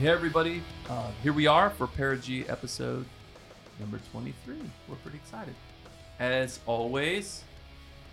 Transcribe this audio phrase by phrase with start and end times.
[0.00, 0.62] Hey, everybody.
[0.88, 3.04] Uh, here we are for Perigee episode
[3.78, 4.56] number 23.
[4.88, 5.54] We're pretty excited.
[6.18, 7.44] As always,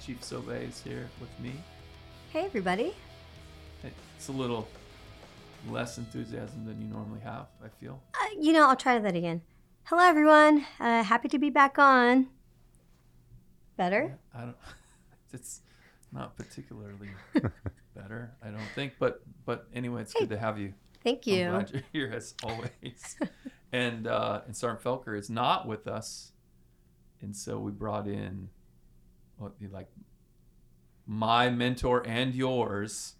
[0.05, 1.53] Chief Sobe is here with me.
[2.33, 2.93] Hey, everybody.
[4.17, 4.67] It's a little
[5.69, 8.01] less enthusiasm than you normally have, I feel.
[8.15, 9.41] Uh, you know, I'll try that again.
[9.85, 10.65] Hello, everyone.
[10.81, 12.27] Uh, happy to be back on.
[13.77, 14.17] Better?
[14.35, 14.57] I don't.
[15.33, 15.61] It's
[16.11, 17.11] not particularly
[17.95, 18.93] better, I don't think.
[18.99, 20.73] But but anyway, it's Hey, good to have you.
[21.07, 21.49] Thank I'm you.
[21.49, 23.15] glad you're here as always.
[23.71, 26.33] and uh, and Sergeant Felker is not with us,
[27.21, 28.49] and so we brought in
[29.37, 29.87] what be like
[31.05, 33.15] my mentor and yours,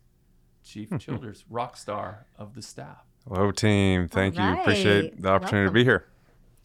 [0.65, 3.05] Chief Childers, rock star of the staff.
[3.25, 4.09] Hello, team.
[4.09, 4.43] Thank you.
[4.43, 5.73] Appreciate the opportunity Welcome.
[5.73, 6.07] to be here.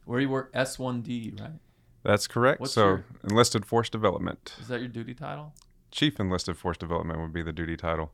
[0.04, 1.50] Where you work S1D, right?
[2.02, 2.60] That's correct.
[2.60, 4.54] What's so, your- enlisted force development.
[4.60, 5.54] Is that your duty title?
[5.92, 8.12] Chief enlisted force development would be the duty title.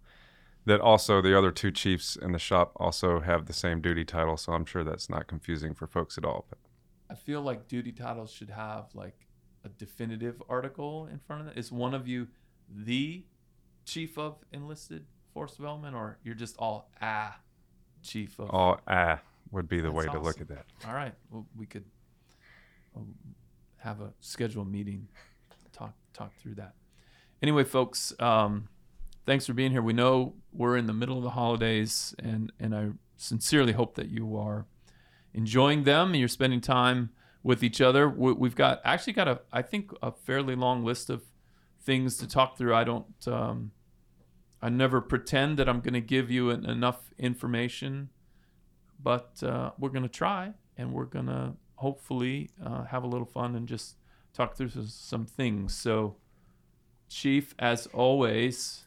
[0.64, 4.37] That also, the other two chiefs in the shop also have the same duty title.
[4.37, 6.47] So, I'm sure that's not confusing for folks at all.
[6.48, 6.59] But
[7.11, 9.27] I feel like duty titles should have like
[9.65, 11.59] a definitive article in front of it.
[11.59, 12.28] Is one of you
[12.70, 13.25] the
[13.87, 17.39] chief of enlisted force development, or you're just all ah
[18.03, 18.50] chief of?
[18.50, 20.67] all ah would be the That's way to look at that.
[20.87, 21.15] All right.
[21.31, 21.84] Well, we could
[22.97, 23.15] um,
[23.78, 25.09] have a scheduled meeting,
[25.72, 26.75] talk talk through that.
[27.41, 28.69] Anyway, folks, um,
[29.29, 29.83] thanks for being here.
[29.83, 34.09] We know we're in the middle of the holidays, and and I sincerely hope that
[34.09, 34.67] you are
[35.34, 37.11] enjoying them and you're spending time
[37.43, 38.09] with each other.
[38.09, 41.23] We, we've got actually got a I think a fairly long list of
[41.81, 42.75] things to talk through.
[42.75, 43.29] I don't.
[43.29, 43.71] Um,
[44.61, 48.09] I never pretend that I'm going to give you en- enough information
[48.99, 53.27] but uh, we're going to try and we're going to hopefully uh, have a little
[53.27, 53.97] fun and just
[54.34, 55.75] talk through some things.
[55.75, 56.17] So,
[57.09, 58.84] Chief, as always,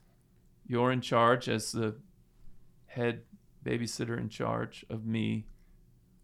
[0.71, 1.93] you're in charge as the
[2.85, 3.23] head
[3.65, 5.45] babysitter in charge of me.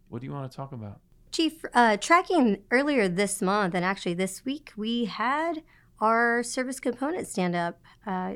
[0.08, 1.02] What do you want to talk about?
[1.34, 5.64] Chief, uh, tracking earlier this month and actually this week, we had
[6.00, 7.82] our service component stand up.
[8.06, 8.36] Uh,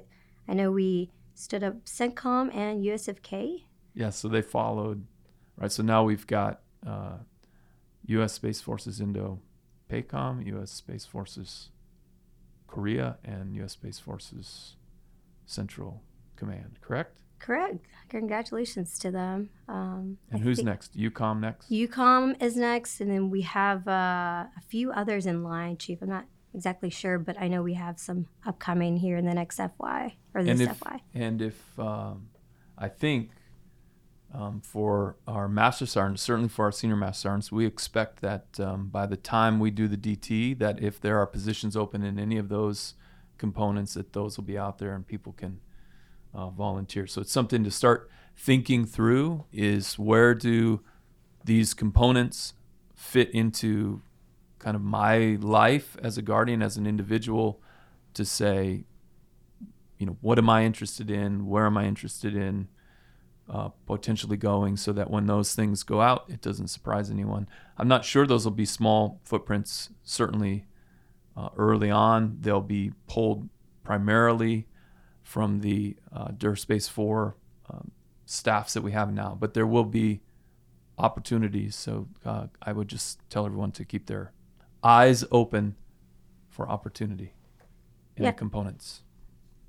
[0.49, 3.63] I know we stood up CENTCOM and USFK.
[3.93, 5.05] Yeah, so they followed,
[5.55, 5.71] right?
[5.71, 7.19] So now we've got uh,
[8.07, 8.33] U.S.
[8.33, 9.39] Space Forces Indo
[9.89, 10.71] PACOM, U.S.
[10.71, 11.69] Space Forces
[12.67, 13.71] Korea, and U.S.
[13.71, 14.75] Space Forces
[15.51, 16.01] Central
[16.35, 17.19] Command, correct?
[17.39, 17.85] Correct.
[18.09, 19.49] Congratulations to them.
[19.67, 20.95] Um, And I who's next?
[20.97, 21.69] EUCOM next?
[21.71, 26.01] EUCOM is next, and then we have uh, a few others in line, Chief.
[26.01, 29.57] I'm not exactly sure, but I know we have some upcoming here in the next
[29.57, 31.01] FY or this and if, FY.
[31.13, 32.29] and if um,
[32.77, 33.31] I think
[34.33, 38.87] um, for our master sergeants, certainly for our senior master sergeants, we expect that um,
[38.89, 42.37] by the time we do the DT, that if there are positions open in any
[42.37, 42.93] of those
[43.45, 45.59] components, that those will be out there and people can
[46.33, 47.05] uh, volunteer.
[47.07, 50.79] So it's something to start thinking through: is where do
[51.43, 52.53] these components
[52.95, 54.01] fit into
[54.59, 57.59] kind of my life as a guardian, as an individual,
[58.13, 58.85] to say,
[59.97, 61.47] you know, what am I interested in?
[61.47, 62.67] Where am I interested in?
[63.49, 67.49] Uh, potentially going so that when those things go out, it doesn't surprise anyone.
[67.77, 69.89] I'm not sure those will be small footprints.
[70.03, 70.65] Certainly,
[71.37, 73.49] uh, early on, they'll be pulled
[73.83, 74.67] primarily
[75.23, 77.33] from the uh, DUR Space Force
[77.69, 77.91] um,
[78.25, 80.21] staffs that we have now, but there will be
[80.97, 81.75] opportunities.
[81.75, 84.31] So uh, I would just tell everyone to keep their
[84.83, 85.75] eyes open
[86.49, 87.33] for opportunity
[88.17, 88.31] in Yeah.
[88.31, 89.01] the components.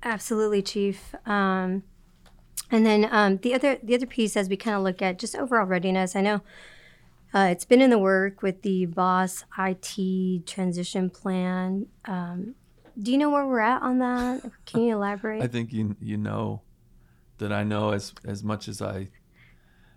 [0.03, 1.15] Absolutely, Chief.
[1.25, 1.83] Um,
[2.71, 5.35] and then um, the other the other piece, as we kind of look at just
[5.35, 6.41] overall readiness, I know
[7.33, 11.87] uh, it's been in the work with the Boss IT transition plan.
[12.05, 12.55] Um,
[13.01, 14.43] do you know where we're at on that?
[14.65, 15.41] Can you elaborate?
[15.41, 16.61] I think you you know
[17.39, 19.09] that I know as as much as I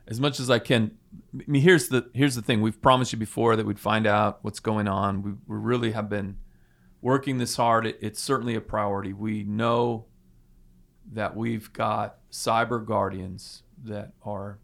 [0.08, 0.92] as much as I can.
[1.34, 2.62] I mean, here's the here's the thing.
[2.62, 5.22] We've promised you before that we'd find out what's going on.
[5.22, 6.38] We, we really have been
[7.02, 7.86] working this hard.
[7.86, 9.12] It, it's certainly a priority.
[9.12, 10.06] We know
[11.12, 14.58] that we've got cyber guardians that are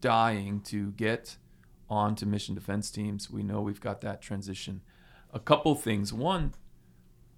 [0.00, 1.36] dying to get
[1.88, 3.30] onto mission defense teams.
[3.30, 4.82] We know we've got that transition.
[5.32, 6.12] A couple things.
[6.12, 6.54] One,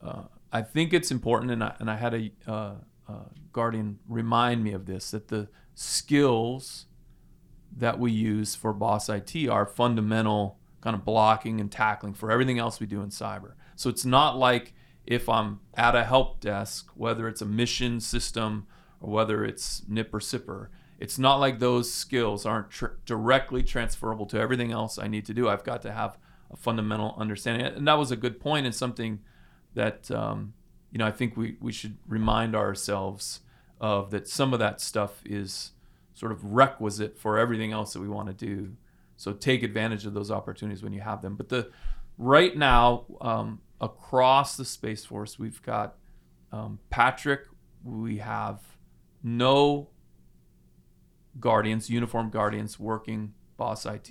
[0.03, 2.75] uh, I think it's important, and I, and I had a uh,
[3.09, 3.13] uh,
[3.53, 6.87] guardian remind me of this that the skills
[7.77, 12.59] that we use for Boss IT are fundamental kind of blocking and tackling for everything
[12.59, 13.53] else we do in cyber.
[13.77, 14.73] So it's not like
[15.07, 18.67] if I'm at a help desk, whether it's a mission system
[19.01, 20.69] or whether it's NIPR or SIPR,
[21.01, 25.35] it's not like those skills aren't tr- directly transferable to everything else I need to
[25.35, 25.49] do.
[25.49, 26.19] I've got to have
[26.53, 27.67] a fundamental understanding.
[27.67, 29.21] And that was a good point and something
[29.75, 30.53] that, um,
[30.93, 33.41] you know, I think we, we should remind ourselves
[33.81, 35.73] of that some of that stuff is
[36.13, 38.77] sort of requisite for everything else that we want to do.
[39.17, 41.35] So take advantage of those opportunities when you have them.
[41.35, 41.71] But the
[42.19, 45.97] right now um, across the Space Force, we've got
[46.53, 47.41] um, Patrick.
[47.83, 48.61] We have
[49.23, 49.89] no
[51.39, 54.11] guardians, uniformed guardians working Boss IT.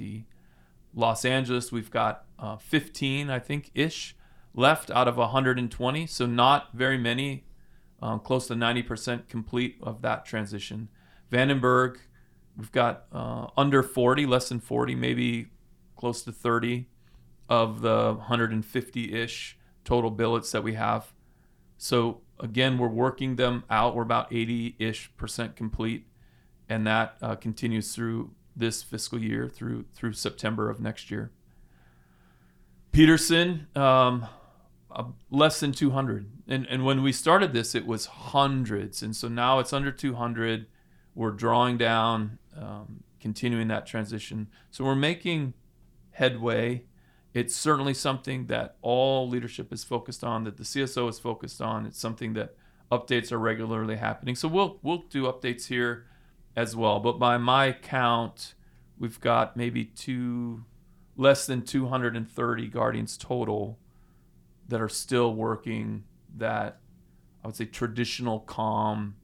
[0.94, 4.16] Los Angeles, we've got uh, 15, I think, ish
[4.54, 6.08] left out of 120.
[6.08, 7.46] So not very many,
[8.02, 10.90] um, close to 90% complete of that transition.
[11.32, 11.98] Vandenberg,
[12.58, 15.48] we've got uh, under 40, less than 40, maybe
[15.96, 16.88] close to 30
[17.50, 21.14] of the 150 ish total billets that we have.
[21.78, 23.96] So again, we're working them out.
[23.96, 26.06] We're about 80 ish percent complete,
[26.70, 31.32] and that uh, continues through this fiscal year through through September of next year.
[32.92, 34.28] Peterson, um,
[34.92, 39.28] uh, less than 200, and and when we started this, it was hundreds, and so
[39.28, 40.68] now it's under 200.
[41.16, 44.48] We're drawing down, um, continuing that transition.
[44.72, 45.54] So we're making
[46.12, 46.86] headway.
[47.34, 51.86] It's certainly something that all leadership is focused on, that the CSO is focused on.
[51.86, 52.56] It's something that
[52.92, 54.36] updates are regularly happening.
[54.36, 56.06] So we'll we'll do updates here
[56.60, 57.00] as well.
[57.00, 58.54] But by my count,
[59.00, 60.66] we've got maybe two
[61.16, 63.80] less than 230 guardians total
[64.68, 66.04] that are still working
[66.36, 66.80] that
[67.44, 69.16] I would say traditional calm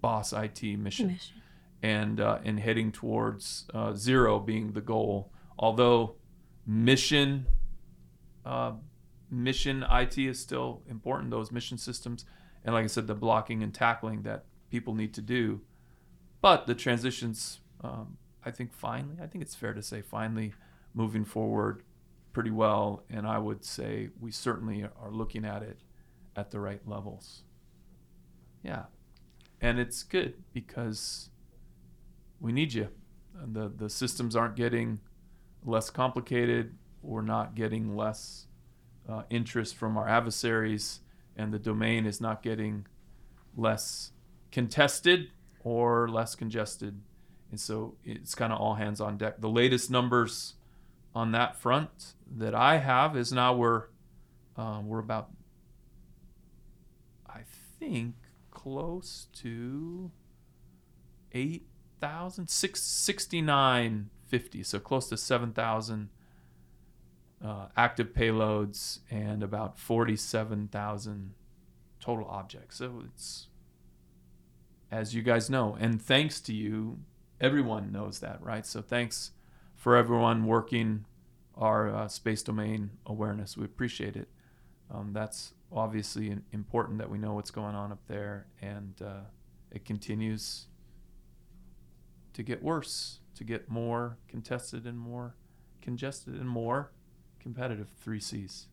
[0.00, 1.42] boss IT mission, Mission.
[1.82, 5.32] and uh, and heading towards uh, zero being the goal.
[5.58, 6.14] Although
[6.64, 7.46] mission
[8.46, 8.74] uh,
[9.30, 12.24] mission IT is still important, those mission systems,
[12.64, 15.60] and like I said, the blocking and tackling that people need to do.
[16.40, 20.54] But the transitions, um, I think, finally, I think it's fair to say, finally
[20.94, 21.82] moving forward
[22.32, 23.04] pretty well.
[23.10, 25.78] And I would say we certainly are looking at it
[26.36, 27.42] at the right levels.
[28.62, 28.84] Yeah.
[29.60, 31.30] And it's good because
[32.40, 32.88] we need you.
[33.38, 35.00] And the, the systems aren't getting
[35.64, 36.74] less complicated.
[37.02, 38.46] We're not getting less
[39.08, 41.00] uh, interest from our adversaries.
[41.36, 42.86] And the domain is not getting
[43.56, 44.12] less
[44.50, 45.30] contested
[45.62, 47.00] or less congested.
[47.50, 49.40] And so it's kind of all hands on deck.
[49.40, 50.54] The latest numbers
[51.14, 53.84] on that front that I have is now we're
[54.56, 55.30] uh, we're about
[57.26, 57.40] I
[57.78, 58.14] think
[58.50, 60.10] close to
[61.32, 66.10] 8,000, 6,950, so close to 7,000
[67.42, 71.32] uh, active payloads and about 47,000
[72.00, 72.76] total objects.
[72.76, 73.46] So it's,
[74.90, 76.98] as you guys know, and thanks to you,
[77.40, 78.66] everyone knows that, right?
[78.66, 79.32] So thanks
[79.76, 81.04] for everyone working
[81.56, 83.56] our uh, space domain awareness.
[83.56, 84.28] We appreciate it.
[84.90, 89.20] Um, that's obviously important that we know what's going on up there, and uh,
[89.70, 90.66] it continues
[92.32, 95.34] to get worse, to get more contested and more
[95.80, 96.92] congested and more
[97.38, 97.88] competitive.
[98.00, 98.66] Three C's,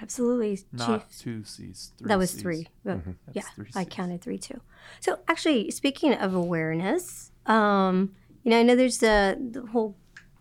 [0.00, 1.18] Absolutely, not Chief.
[1.18, 1.92] two C's.
[1.98, 2.42] Three that was Cs.
[2.42, 2.68] three.
[2.84, 3.16] But Mhm.
[3.32, 4.60] Yeah, three I counted three too.
[5.00, 9.96] So actually, speaking of awareness, um, you know, I know there's the, the whole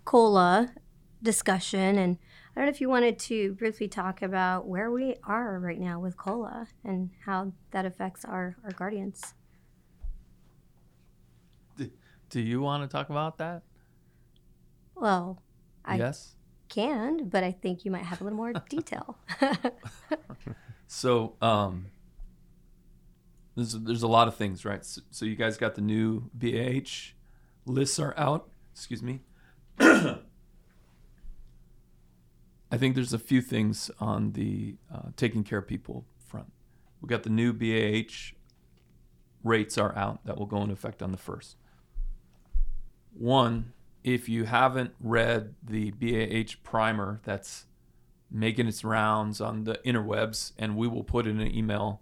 [0.05, 0.73] cola
[1.21, 2.17] discussion, and
[2.55, 5.99] I don't know if you wanted to briefly talk about where we are right now
[5.99, 9.33] with cola and how that affects our our guardians.
[12.29, 13.63] Do you want to talk about that?
[14.95, 15.41] Well,
[15.85, 16.35] I yes.
[16.69, 19.17] Can, but I think you might have a little more detail.
[20.87, 21.87] So, um,
[23.55, 24.83] there's there's a lot of things, right?
[24.85, 27.13] So, so you guys got the new BAH
[27.65, 28.49] lists are out.
[28.73, 29.21] Excuse me.
[29.79, 30.17] I
[32.77, 36.51] think there's a few things on the uh, taking care of people front.
[37.01, 38.33] We got the new BAH
[39.43, 41.57] rates are out that will go into effect on the first.
[43.13, 43.73] One,
[44.07, 47.65] if you haven't read the BAH primer that's
[48.31, 52.01] making its rounds on the interwebs, and we will put in an email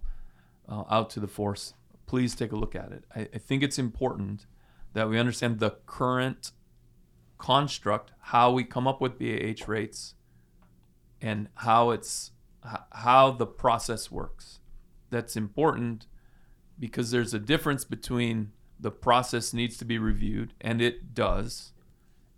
[0.68, 1.74] uh, out to the force.
[2.06, 3.02] Please take a look at it.
[3.14, 4.46] I, I think it's important
[4.92, 6.52] that we understand the current
[7.38, 10.14] construct, how we come up with BAH rates,
[11.20, 12.30] and how it's
[12.92, 14.60] how the process works.
[15.10, 16.06] That's important
[16.78, 21.72] because there's a difference between the process needs to be reviewed, and it does,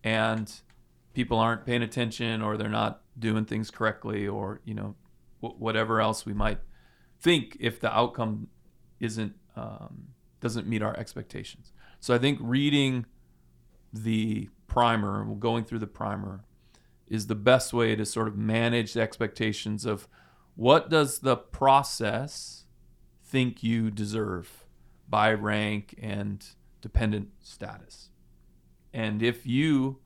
[0.04, 0.60] and
[1.14, 4.94] people aren't paying attention or they're not doing things correctly or you know
[5.40, 6.58] wh- whatever else we might
[7.20, 8.48] think if the outcome
[9.00, 10.08] isn't um,
[10.40, 13.04] doesn't meet our expectations so i think reading
[13.92, 16.44] the primer going through the primer
[17.08, 20.06] is the best way to sort of manage the expectations of
[20.54, 22.64] what does the process
[23.24, 24.66] think you deserve
[25.08, 26.44] by rank and
[26.80, 28.10] dependent status.
[28.92, 29.98] And if you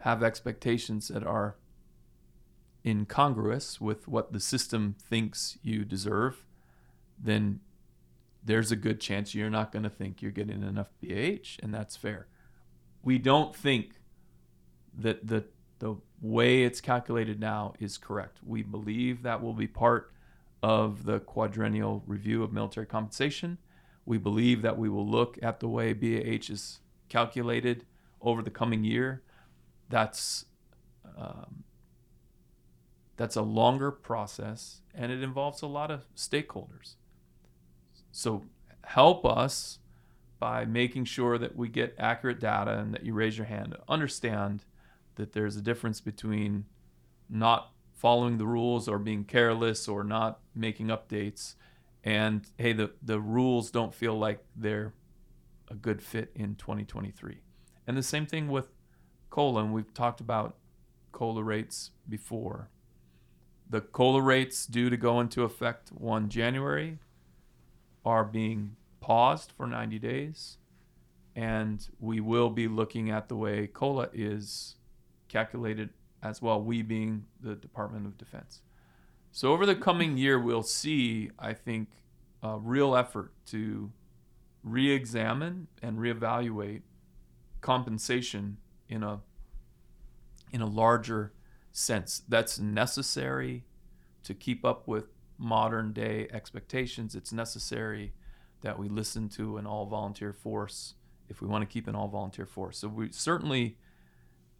[0.00, 1.56] have expectations that are
[2.84, 6.46] incongruous with what the system thinks you deserve,
[7.18, 7.60] then
[8.42, 11.96] there's a good chance you're not going to think you're getting enough BAH, and that's
[11.96, 12.26] fair.
[13.02, 14.00] We don't think
[14.96, 15.44] that the
[15.78, 18.38] the way it's calculated now is correct.
[18.46, 20.12] We believe that will be part
[20.62, 23.56] of the quadrennial review of military compensation.
[24.04, 26.80] We believe that we will look at the way BAH is
[27.10, 27.84] calculated
[28.22, 29.22] over the coming year.
[29.90, 30.46] That's
[31.18, 31.64] um,
[33.16, 36.94] that's a longer process and it involves a lot of stakeholders.
[38.12, 38.44] So
[38.84, 39.78] help us
[40.38, 43.76] by making sure that we get accurate data and that you raise your hand.
[43.88, 44.64] Understand
[45.16, 46.64] that there's a difference between
[47.28, 51.56] not following the rules or being careless or not making updates
[52.02, 54.94] and hey the, the rules don't feel like they're
[55.70, 57.38] a good fit in 2023
[57.86, 58.68] and the same thing with
[59.30, 60.56] cola and we've talked about
[61.12, 62.68] cola rates before
[63.68, 66.98] the cola rates due to go into effect 1 january
[68.04, 70.56] are being paused for 90 days
[71.36, 74.76] and we will be looking at the way cola is
[75.28, 75.90] calculated
[76.22, 78.60] as well, we being the Department of Defense.
[79.32, 81.88] So over the coming year, we'll see, I think,
[82.42, 83.90] a real effort to
[84.62, 86.82] re-examine and reevaluate
[87.60, 89.20] compensation in a
[90.52, 91.32] in a larger
[91.72, 92.22] sense.
[92.28, 93.64] That's necessary
[94.24, 95.06] to keep up with
[95.38, 97.14] modern day expectations.
[97.14, 98.12] It's necessary
[98.62, 100.94] that we listen to an all volunteer force
[101.28, 102.78] if we want to keep an all volunteer force.
[102.78, 103.78] So we certainly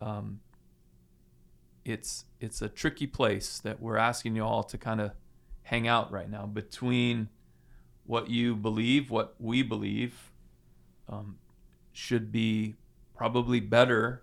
[0.01, 0.41] um,
[1.85, 5.13] it's it's a tricky place that we're asking you all to kind of
[5.63, 7.29] hang out right now between
[8.11, 10.33] what you believe, what we believe
[11.09, 11.39] um,
[11.93, 12.75] should be
[13.15, 14.23] probably better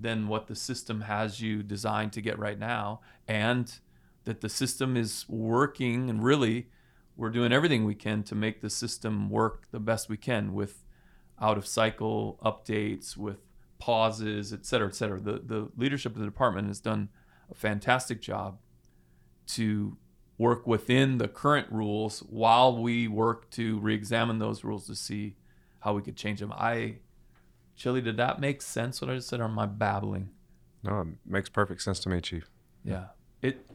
[0.00, 3.80] than what the system has you designed to get right now, and
[4.24, 6.68] that the system is working and really
[7.14, 10.82] we're doing everything we can to make the system work the best we can with
[11.38, 13.40] out of cycle updates, with
[13.78, 15.20] pauses, et cetera, et cetera.
[15.20, 17.10] The, the leadership of the department has done
[17.50, 18.58] a fantastic job
[19.48, 19.98] to
[20.38, 25.36] work within the current rules while we work to re-examine those rules to see
[25.80, 26.52] how we could change them.
[26.52, 26.96] I,
[27.74, 29.00] Chili, did that make sense?
[29.00, 30.30] What I just said, or am I babbling?
[30.82, 32.50] No, it makes perfect sense to me, Chief.
[32.84, 33.06] Yeah,
[33.42, 33.66] it.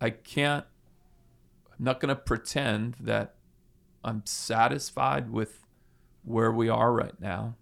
[0.00, 0.64] I can't.
[1.70, 3.34] I'm not going to pretend that
[4.04, 5.64] I'm satisfied with
[6.24, 7.56] where we are right now.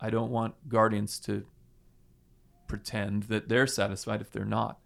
[0.00, 1.46] I don't want guardians to
[2.66, 4.78] pretend that they're satisfied if they're not.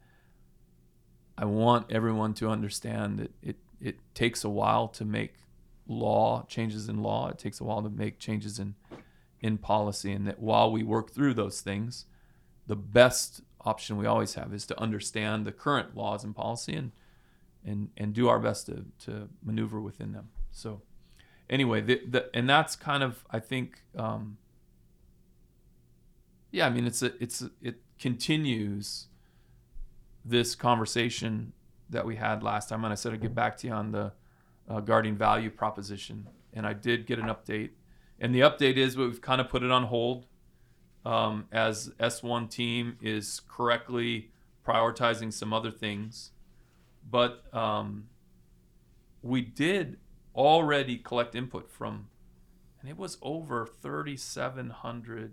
[1.40, 5.36] I want everyone to understand that it, it takes a while to make
[5.88, 7.30] law changes in law.
[7.30, 8.74] It takes a while to make changes in
[9.40, 12.04] in policy, and that while we work through those things,
[12.66, 16.92] the best option we always have is to understand the current laws and policy and
[17.64, 20.28] and and do our best to to maneuver within them.
[20.50, 20.82] So
[21.48, 24.36] anyway, the, the and that's kind of I think um,
[26.50, 29.06] yeah, I mean, it's a, it's a, it continues
[30.24, 31.52] this conversation
[31.88, 34.12] that we had last time, and I said I'd get back to you on the
[34.68, 37.70] uh, guardian value proposition, and I did get an update,
[38.18, 40.26] and the update is we've kind of put it on hold
[41.04, 44.30] um, as S1 team is correctly
[44.66, 46.32] prioritizing some other things,
[47.08, 48.08] but um,
[49.22, 49.98] we did
[50.34, 52.08] already collect input from,
[52.80, 55.32] and it was over 3,700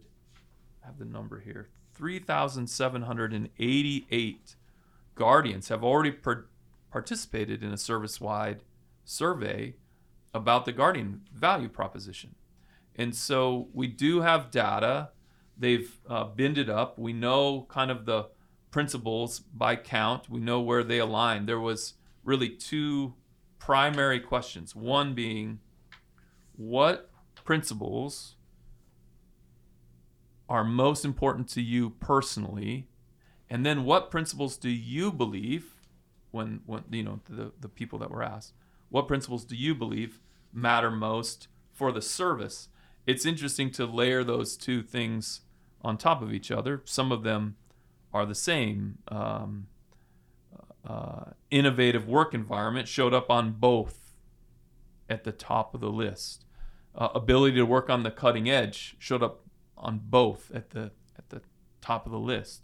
[0.83, 4.55] I have the number here 3,788
[5.17, 6.47] guardians have already per-
[6.91, 8.63] participated in a service wide
[9.03, 9.75] survey
[10.33, 12.35] about the guardian value proposition.
[12.95, 15.09] And so we do have data.
[15.57, 16.97] They've uh, binned up.
[16.97, 18.29] We know kind of the
[18.71, 20.29] principles by count.
[20.29, 21.45] We know where they align.
[21.45, 21.93] There was
[22.23, 23.15] really two
[23.59, 24.75] primary questions.
[24.75, 25.59] One being,
[26.55, 27.09] what
[27.43, 28.35] principles
[30.49, 32.87] are most important to you personally
[33.49, 35.75] and then what principles do you believe
[36.31, 38.53] when when you know the the people that were asked
[38.89, 40.19] what principles do you believe
[40.53, 42.69] matter most for the service?
[43.05, 45.41] It's interesting to layer those two things
[45.81, 46.81] on top of each other.
[46.85, 47.55] Some of them
[48.13, 48.99] are the same.
[49.07, 49.67] Um,
[50.85, 54.15] uh, innovative work environment showed up on both
[55.09, 56.45] at the top of the list.
[56.95, 59.41] Uh, ability to work on the cutting edge showed up
[59.77, 61.41] on both at the at the
[61.81, 62.63] top of the list.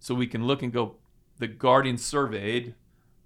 [0.00, 0.96] So we can look and go
[1.38, 2.74] the Guardian surveyed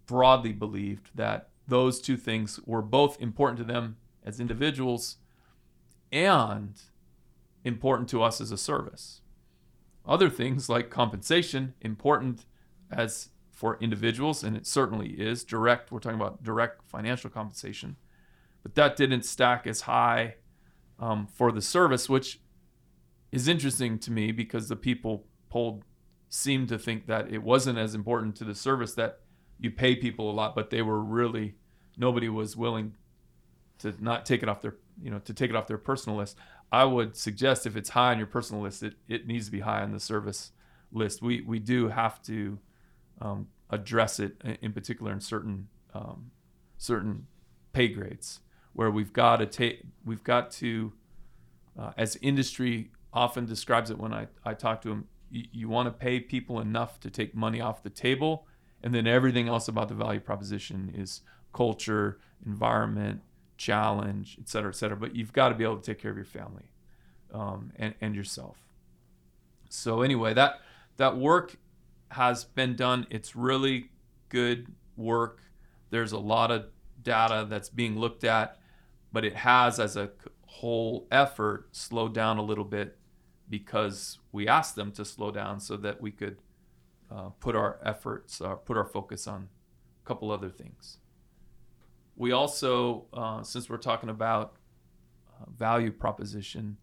[0.06, 5.16] broadly believed that those two things were both important to them as individuals
[6.12, 6.80] and
[7.64, 9.20] important to us as a service.
[10.06, 12.44] Other things like compensation, important
[12.90, 15.90] as for individuals, and it certainly is direct.
[15.90, 17.96] We're talking about direct financial compensation,
[18.62, 20.34] but that didn't stack as high
[20.98, 22.40] um, for the service, which
[23.32, 25.84] is interesting to me because the people polled
[26.28, 29.20] seemed to think that it wasn't as important to the service that
[29.58, 31.54] you pay people a lot, but they were really
[31.96, 32.94] nobody was willing
[33.78, 36.36] to not take it off their you know to take it off their personal list.
[36.72, 39.60] I would suggest if it's high on your personal list, it, it needs to be
[39.60, 40.52] high on the service
[40.92, 41.22] list.
[41.22, 42.58] We we do have to
[43.20, 46.30] um, address it in particular in certain um,
[46.78, 47.26] certain
[47.72, 48.40] pay grades
[48.72, 50.92] where we've got to take we've got to
[51.78, 55.08] uh, as industry often describes it when I, I talk to them
[55.52, 58.46] you, want to pay people enough to take money off the table
[58.82, 61.22] and then everything else about the value proposition is
[61.52, 63.20] culture environment
[63.56, 66.16] challenge et cetera et cetera but you've got to be able to take care of
[66.16, 66.64] your family
[67.32, 68.58] um, and, and yourself
[69.68, 70.60] so anyway that
[70.96, 71.56] that work
[72.14, 73.06] has been done.
[73.10, 73.90] It's really
[74.28, 75.42] good work.
[75.90, 76.66] There's a lot of
[77.02, 78.58] data that's being looked at,
[79.12, 80.10] but it has, as a
[80.46, 82.96] whole effort, slowed down a little bit
[83.48, 86.38] because we asked them to slow down so that we could
[87.10, 89.48] uh, put our efforts, uh, put our focus on
[90.02, 90.98] a couple other things.
[92.16, 94.56] We also, uh, since we're talking about
[95.28, 96.76] uh, value proposition,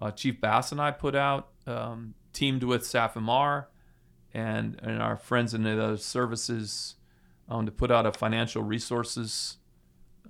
[0.00, 3.66] uh, Chief Bass and I put out, um, teamed with SAFMR
[4.32, 6.96] and, and our friends in the other services
[7.48, 9.56] um, to put out a financial resources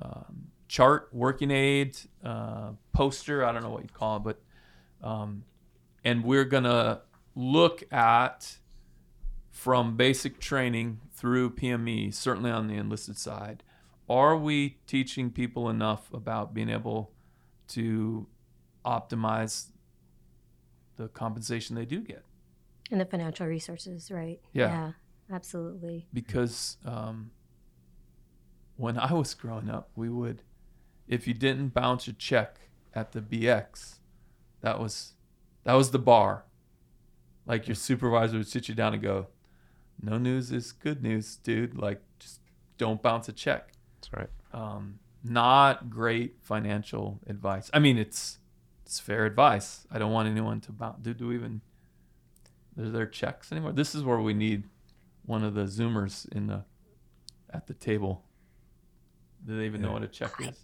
[0.00, 3.44] um, chart, working aid, uh, poster.
[3.44, 4.40] I don't know what you'd call it, but
[5.02, 5.44] um,
[6.04, 7.02] and we're gonna
[7.34, 8.58] look at
[9.50, 13.64] from basic training through PME, certainly on the enlisted side.
[14.08, 17.10] Are we teaching people enough about being able
[17.68, 18.26] to
[18.84, 19.66] optimize
[20.96, 22.24] the compensation they do get?
[22.90, 24.40] And the financial resources, right?
[24.52, 24.92] Yeah.
[25.30, 26.06] absolutely.
[26.14, 27.32] because um,
[28.76, 30.42] when I was growing up, we would,
[31.06, 32.60] if you didn't bounce a check
[32.94, 33.98] at the BX,
[34.60, 35.14] that was
[35.64, 36.44] that was the bar.
[37.46, 39.28] Like your supervisor would sit you down and go,
[40.02, 41.76] "No news is good news, dude.
[41.76, 42.40] Like just
[42.76, 44.30] don't bounce a check." That's right.
[44.52, 47.70] Um, not great financial advice.
[47.72, 48.38] I mean, it's
[48.84, 49.86] it's fair advice.
[49.90, 50.98] I don't want anyone to bounce.
[51.02, 51.60] Do, do we even
[52.78, 53.72] are there checks anymore?
[53.72, 54.64] This is where we need
[55.24, 56.64] one of the Zoomers in the
[57.50, 58.24] at the table.
[59.46, 60.58] Do they even know what a check is?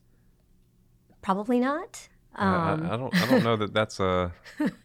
[1.23, 2.09] Probably not.
[2.35, 3.15] I- I- Um, I, don't.
[3.23, 4.33] I don't know that that's a,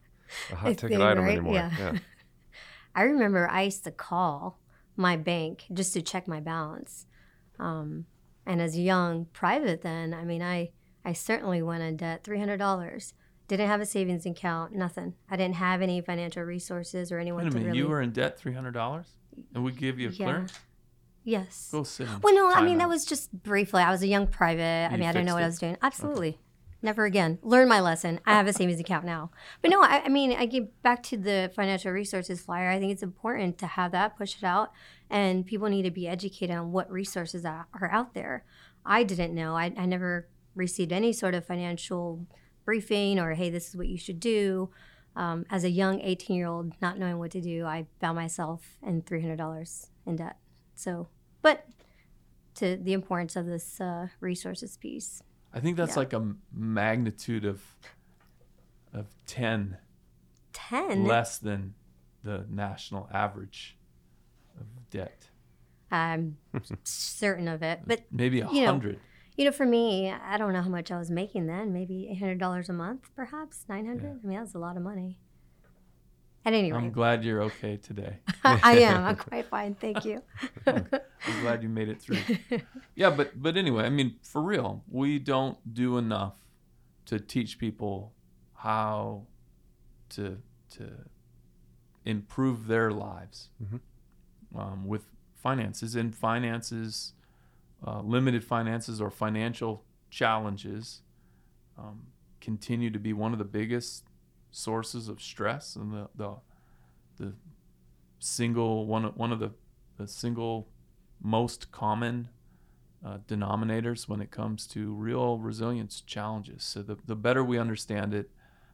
[0.51, 1.31] a hot ticket thing, item right?
[1.37, 1.53] anymore.
[1.55, 1.71] Yeah.
[1.77, 1.97] Yeah.
[2.95, 4.59] I remember I used to call
[4.95, 7.05] my bank just to check my balance.
[7.59, 8.05] Um,
[8.45, 10.71] and as a young private, then I mean, I
[11.05, 13.13] I certainly went in debt three hundred dollars.
[13.47, 15.15] Didn't have a savings account, nothing.
[15.29, 17.77] I didn't have any financial resources or anyone Wait a to minute, really.
[17.79, 19.07] you were in debt three hundred dollars,
[19.55, 20.25] and we give you a Yeah.
[20.25, 20.53] clearance.
[21.23, 21.69] yes.
[21.71, 22.07] Go sit.
[22.21, 22.79] Well, no, I mean timeout.
[22.79, 23.81] that was just briefly.
[23.81, 24.89] I was a young private.
[24.91, 25.45] I mean, I didn't know what it?
[25.45, 25.77] I was doing.
[25.81, 26.39] Absolutely,
[26.81, 27.39] never again.
[27.41, 28.19] Learn my lesson.
[28.25, 29.31] I have a savings account now.
[29.61, 32.69] But no, I, I mean, I get back to the financial resources flyer.
[32.69, 34.71] I think it's important to have that, push it out,
[35.09, 38.45] and people need to be educated on what resources are out there.
[38.85, 39.55] I didn't know.
[39.55, 42.25] I, I never received any sort of financial
[42.65, 44.69] briefing or hey, this is what you should do.
[45.15, 48.77] Um, as a young 18 year old, not knowing what to do, I found myself
[48.85, 50.37] in $300 in debt.
[50.75, 51.09] So,
[51.41, 51.65] but
[52.55, 55.23] to the importance of this uh, resources piece.
[55.53, 55.99] I think that's Yeah.
[55.99, 57.61] like a magnitude of
[58.93, 59.77] of ten
[60.53, 61.05] 10.
[61.05, 61.75] less than
[62.23, 63.77] the national average
[64.59, 65.29] of debt.
[65.91, 66.37] I'm
[66.83, 67.81] certain of it.
[67.85, 68.99] But, Maybe a you know, hundred.
[69.37, 71.71] you know, for me, I don't know how much I was making then.
[71.73, 75.19] Maybe $800 a month, perhaps 900 I mean, that's a lot of money.
[76.45, 78.17] At any I'm glad you're okay today.
[78.43, 79.03] I am.
[79.03, 79.75] I'm quite fine.
[79.75, 80.21] Thank you.
[80.67, 82.19] I'm glad you made it through.
[82.95, 86.35] Yeah, but but anyway, I mean, for real, we don't do enough
[87.05, 88.13] to teach people
[88.55, 89.27] how
[90.09, 90.37] to
[90.77, 90.89] to
[92.05, 93.79] improve their lives Mhm.
[94.55, 97.13] um, with finances and finances,
[97.85, 101.01] uh, limited finances or financial challenges
[101.77, 102.07] um,
[102.41, 104.08] continue to be one of the biggest
[104.51, 106.35] sources of stress and the the,
[107.17, 107.33] the
[108.19, 109.51] single one one of the
[109.97, 110.67] the single
[111.21, 112.29] most common
[113.05, 116.63] uh, denominators when it comes to real resilience challenges.
[116.63, 118.29] So the, the better we understand it,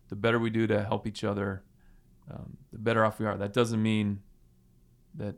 [0.10, 1.64] the better we do to help each other,
[2.32, 3.38] um, the better off we are.
[3.38, 4.22] That doesn't mean
[5.16, 5.36] that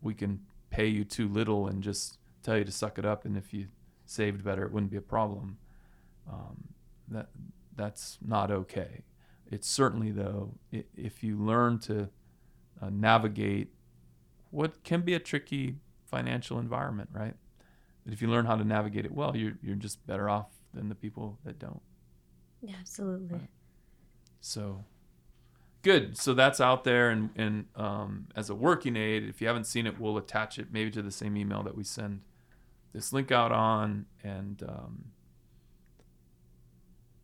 [0.00, 3.36] we can pay you too little and just tell you to suck it up, and
[3.36, 3.68] if you
[4.06, 5.58] saved better, it wouldn't be a problem.
[6.30, 6.68] Um,
[7.08, 7.28] that
[7.76, 9.02] that's not okay.
[9.52, 12.08] It's certainly though if you learn to
[12.80, 13.68] uh, navigate
[14.50, 17.34] what can be a tricky financial environment, right?
[18.04, 20.88] But if you learn how to navigate it well, you're you're just better off than
[20.88, 21.80] the people that don't.
[22.62, 23.40] Yeah, absolutely.
[24.40, 24.84] So
[25.82, 26.16] good.
[26.16, 29.86] So that's out there, and and um, as a working aid, if you haven't seen
[29.86, 32.22] it, we'll attach it maybe to the same email that we send
[32.92, 35.04] this link out on, and um,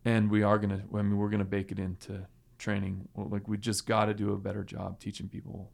[0.09, 0.81] and we are gonna.
[0.93, 2.25] I mean, we're gonna bake it into
[2.57, 3.07] training.
[3.15, 5.71] Well, like we just got to do a better job teaching people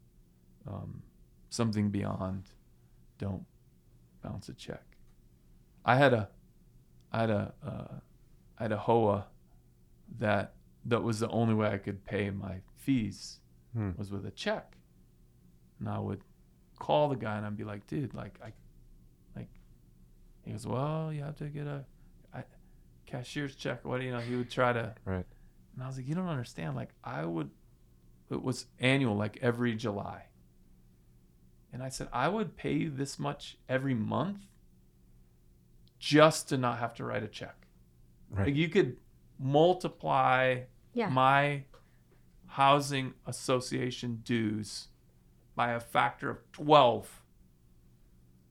[0.66, 1.02] um,
[1.50, 2.42] something beyond.
[3.18, 3.44] Don't
[4.22, 4.84] bounce a check.
[5.84, 6.28] I had a,
[7.12, 7.94] I had a, uh,
[8.58, 9.26] I had a hoa
[10.18, 13.40] that that was the only way I could pay my fees
[13.72, 13.90] Hmm.
[13.98, 14.76] was with a check.
[15.78, 16.22] And I would
[16.78, 18.52] call the guy and I'd be like, dude, like I
[19.36, 19.50] like
[20.44, 21.84] he goes, Well, you have to get a,
[23.06, 23.84] cashier's check.
[23.84, 24.20] What do you know?
[24.20, 25.24] He would try to Right.
[25.74, 26.76] and I was like, You don't understand.
[26.76, 27.50] Like I would
[28.30, 30.24] it was annual, like every July.
[31.72, 34.40] And I said, I would pay you this much every month
[35.98, 37.66] just to not have to write a check.
[38.30, 38.46] Right.
[38.46, 38.96] Like you could
[39.38, 40.62] multiply
[40.94, 41.08] Yeah.
[41.08, 41.64] my
[42.46, 44.88] housing association dues
[45.54, 47.22] by a factor of 12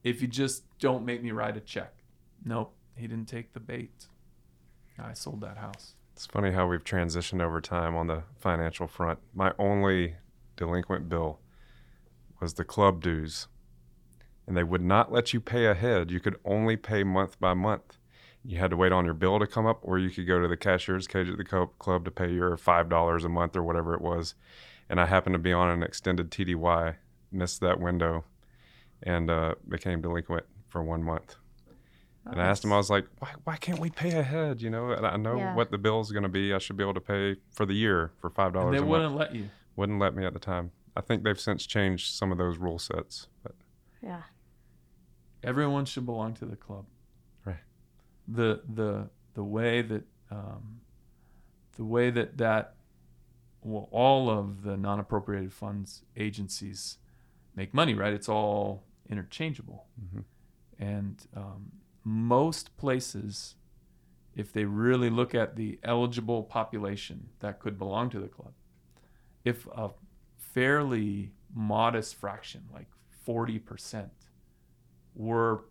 [0.04, 1.92] if you just don't make me write a check.
[2.44, 4.06] Nope, he didn't take the bait.
[4.98, 5.94] I sold that house.
[6.12, 9.18] It's funny how we've transitioned over time on the financial front.
[9.34, 10.16] My only
[10.56, 11.40] delinquent bill
[12.40, 13.48] was the club dues.
[14.46, 16.10] And they would not let you pay ahead.
[16.10, 17.98] You could only pay month by month.
[18.44, 20.46] You had to wait on your bill to come up, or you could go to
[20.46, 24.00] the cashier's cage at the club to pay your $5 a month or whatever it
[24.00, 24.34] was.
[24.88, 26.94] And I happened to be on an extended TDY,
[27.32, 28.24] missed that window,
[29.02, 31.36] and uh, became delinquent for one month.
[32.32, 34.60] And I asked him, I was like, why, why can't we pay ahead?
[34.60, 35.54] You know, and I know Yeah.
[35.54, 36.52] what the bill's going to be.
[36.52, 39.10] I should be able to pay for the year for $5 And they a wouldn't
[39.14, 39.20] month.
[39.20, 39.48] let you.
[39.76, 40.72] Wouldn't let me at the time.
[40.96, 43.28] I think they've since changed some of those rule sets.
[43.42, 43.54] But
[44.02, 44.22] Yeah.
[45.42, 46.86] Everyone should belong to the club.
[47.44, 47.56] Right.
[48.26, 50.80] The the the way that um,
[51.76, 52.74] the way that that
[53.62, 56.98] well, all of the non-appropriated funds agencies
[57.54, 58.12] make money, right?
[58.12, 60.24] It's all interchangeable, Mhm.
[60.78, 61.72] and um,
[62.08, 63.56] most places,
[64.36, 68.52] if they really look at the eligible population that could belong to the club,
[69.44, 69.90] if a
[70.38, 72.86] fairly modest fraction, like
[73.24, 74.12] forty percent,
[75.16, 75.64] were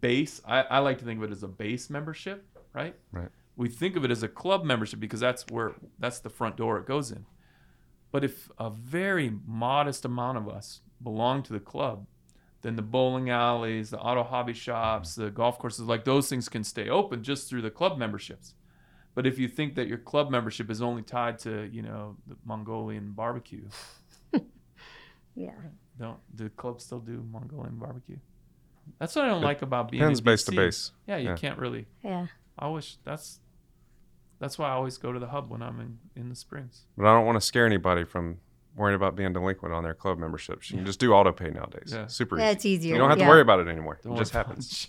[0.00, 3.28] base I, I like to think of it as a base membership right Right.
[3.54, 6.78] we think of it as a club membership because that's where that's the front door
[6.78, 7.24] it goes in
[8.10, 12.06] but if a very modest amount of us belong to the club
[12.66, 16.64] then the bowling alleys the auto hobby shops the golf courses like those things can
[16.64, 18.54] stay open just through the club memberships
[19.14, 22.36] but if you think that your club membership is only tied to you know the
[22.44, 23.64] mongolian barbecue
[25.34, 25.50] Yeah.
[25.98, 28.16] don't do clubs still do Mongolian barbecue?
[28.98, 30.92] That's what I don't like about being depends in base to base.
[31.06, 31.36] Yeah, you Yeah.
[31.36, 31.86] can't really.
[32.02, 32.28] Yeah.
[32.58, 33.40] I wish that's
[34.38, 36.86] that's why I always go to the hub when I'm in in the springs.
[36.96, 38.38] But I don't want to scare anybody from
[38.76, 40.70] worrying about being delinquent on their club memberships.
[40.70, 41.92] You can just do auto pay nowadays.
[41.94, 42.06] Yeah.
[42.06, 42.52] Super Yeah, easy.
[42.52, 42.92] it's easier.
[42.94, 43.24] You don't have yeah.
[43.24, 43.98] to worry about it anymore.
[44.04, 44.88] Don't it just happens.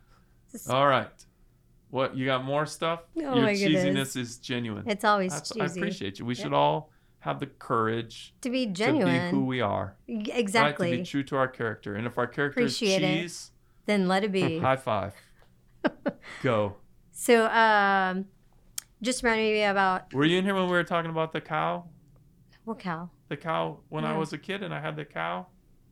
[0.68, 1.08] All right.
[1.90, 3.00] What you got more stuff?
[3.16, 4.16] Oh Your my cheesiness goodness.
[4.16, 4.84] is genuine.
[4.88, 5.80] It's always That's- cheesy.
[5.80, 6.24] I appreciate you.
[6.24, 6.42] We Yeah.
[6.44, 9.30] should all have the courage to be genuine, to genuine.
[9.30, 9.96] be who we are.
[10.08, 10.96] exactly, Right?
[10.96, 11.94] To be true to our character.
[11.96, 13.04] And if our character Appreciate it.
[13.04, 13.50] is cheese,
[13.86, 14.58] then let it be.
[14.60, 15.14] high five.
[16.42, 16.76] Go.
[17.12, 18.26] so, um,
[19.02, 21.84] just reminded me about Were you in here when we were talking about the cow?
[22.70, 23.10] What cow?
[23.28, 25.46] the cow when I was a kid and I had the cow.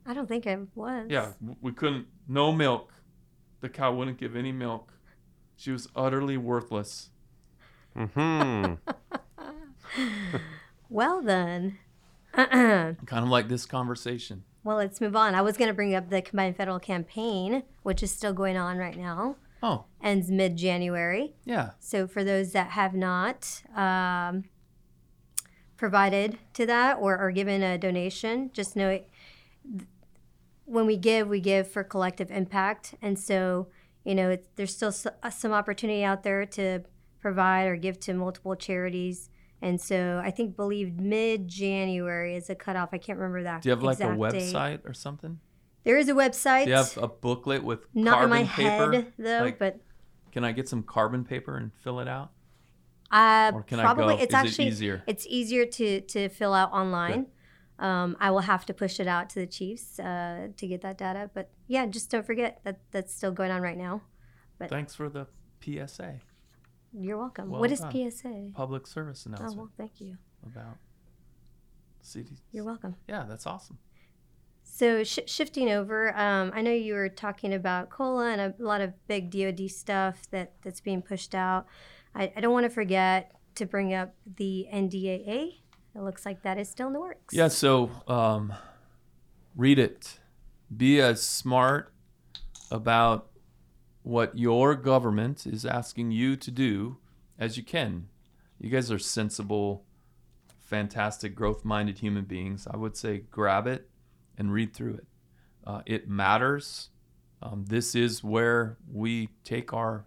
[0.05, 1.07] I don't think I was.
[1.09, 2.07] Yeah, we couldn't.
[2.27, 2.91] No milk.
[3.61, 4.93] The cow wouldn't give any milk.
[5.55, 7.09] She was utterly worthless.
[7.95, 8.73] hmm
[10.89, 11.77] Well then.
[12.33, 14.43] Kind of like this conversation.
[14.63, 15.35] well, let's move on.
[15.35, 18.77] I was going to bring up the combined federal campaign, which is still going on
[18.77, 19.35] right now.
[19.61, 21.33] Oh, Ends mid January.
[21.45, 21.71] yeah.
[21.79, 24.45] So for those that have not um,
[25.79, 29.09] provided to that or are given a donation, just know it,
[30.65, 33.67] when we give, we give for collective impact, and so
[34.03, 36.81] you know it's, there's still uh, some opportunity out there to
[37.21, 39.29] provide or give to multiple charities.
[39.61, 42.89] And so I think believe mid January is a cutoff.
[42.93, 43.61] I can't remember that.
[43.61, 44.53] Do you have like a exact date.
[44.53, 45.39] website or something?
[45.85, 46.65] There is a website.
[46.65, 48.91] Do you have a booklet with not in my paper?
[48.93, 49.79] head though, Like, but
[50.31, 52.31] Can I get some carbon paper and fill it out?
[53.11, 55.03] Uh, Or can I go- it's is it actually easier?
[55.07, 57.27] it's easier to to fill out online.
[57.79, 60.97] Um, I will have to push it out to the chiefs uh, to get that
[60.97, 64.01] data, but yeah, just don't forget that that's still going on right now.
[64.57, 65.27] But Thanks for the
[65.63, 66.19] PSA.
[66.91, 67.49] You're welcome.
[67.49, 68.11] Well what is done.
[68.11, 68.51] PSA?
[68.53, 69.53] Public service announcement.
[69.53, 70.17] Oh, well, thank you.
[70.45, 70.77] about
[72.01, 72.41] cities.
[72.51, 72.95] You're welcome.
[73.07, 73.77] Yeah, that's awesome.
[74.63, 78.81] So sh- shifting over, um, I know you were talking about COLA and a lot
[78.81, 81.65] of big DoD stuff that, that's being pushed out.
[82.15, 85.55] I, I don't want to forget to bring up the NDAA.
[85.95, 87.33] It looks like that is still in the works.
[87.33, 88.53] Yeah, so um,
[89.55, 90.19] read it.
[90.75, 91.93] Be as smart
[92.71, 93.29] about
[94.03, 96.97] what your government is asking you to do
[97.37, 98.07] as you can.
[98.59, 99.85] You guys are sensible,
[100.59, 102.67] fantastic, growth minded human beings.
[102.69, 103.89] I would say grab it
[104.37, 105.07] and read through it.
[105.65, 106.89] Uh, it matters.
[107.41, 110.05] Um, this is where we take our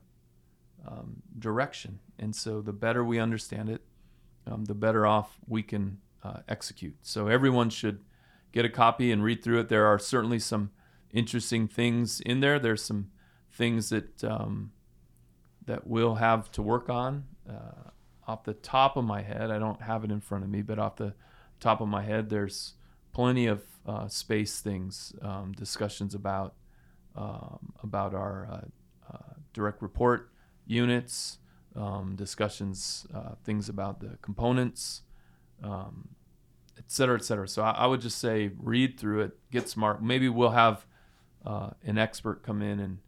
[0.86, 2.00] um, direction.
[2.18, 3.82] And so the better we understand it,
[4.46, 6.96] um, the better off we can uh, execute.
[7.02, 8.00] So everyone should
[8.52, 9.68] get a copy and read through it.
[9.68, 10.70] There are certainly some
[11.12, 12.58] interesting things in there.
[12.58, 13.10] There's some
[13.52, 14.72] things that um,
[15.64, 17.24] that we'll have to work on.
[17.48, 17.90] Uh,
[18.26, 20.78] off the top of my head, I don't have it in front of me, but
[20.78, 21.14] off the
[21.60, 22.74] top of my head, there's
[23.12, 26.54] plenty of uh, space things, um, discussions about
[27.14, 30.31] um, about our uh, uh, direct report
[30.72, 31.38] units,
[31.76, 35.02] um, discussions, uh, things about the components,
[35.62, 36.08] um,
[36.76, 37.46] et cetera, et cetera.
[37.46, 40.02] So I, I would just say read through it, get smart.
[40.02, 40.86] Maybe we'll have
[41.44, 42.98] uh, an expert come in and,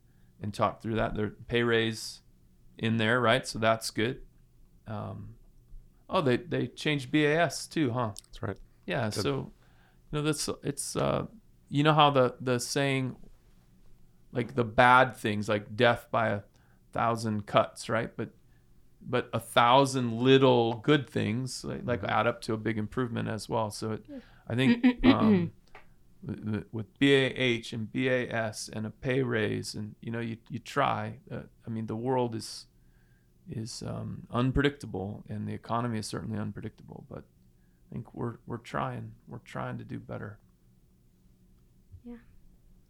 [0.42, 1.14] and talk through that.
[1.14, 2.22] Their pay raise
[2.78, 3.46] in there, right?
[3.46, 4.18] So that's good.
[4.86, 5.34] Um,
[6.08, 8.10] oh, they, they changed BAS too, huh?
[8.26, 8.58] That's right.
[8.86, 9.04] Yeah.
[9.04, 9.22] Good.
[9.22, 9.52] So,
[10.10, 11.26] you know, that's it's uh,
[11.68, 13.16] you know how the the saying,
[14.32, 16.40] like the bad things, like death by a
[16.94, 18.10] thousand cuts, right?
[18.16, 18.30] But
[19.06, 23.48] but a thousand little good things like, like add up to a big improvement as
[23.48, 23.70] well.
[23.70, 24.04] So it,
[24.48, 25.52] I think um,
[26.72, 31.18] with, BAH and BAS and a pay raise, and you know, you you try.
[31.30, 32.66] Uh, I mean, the world is
[33.50, 37.04] is um, unpredictable, and the economy is certainly unpredictable.
[37.10, 37.24] But
[37.90, 39.12] I think we're we're trying.
[39.28, 40.38] We're trying to do better.
[42.04, 42.16] Yeah.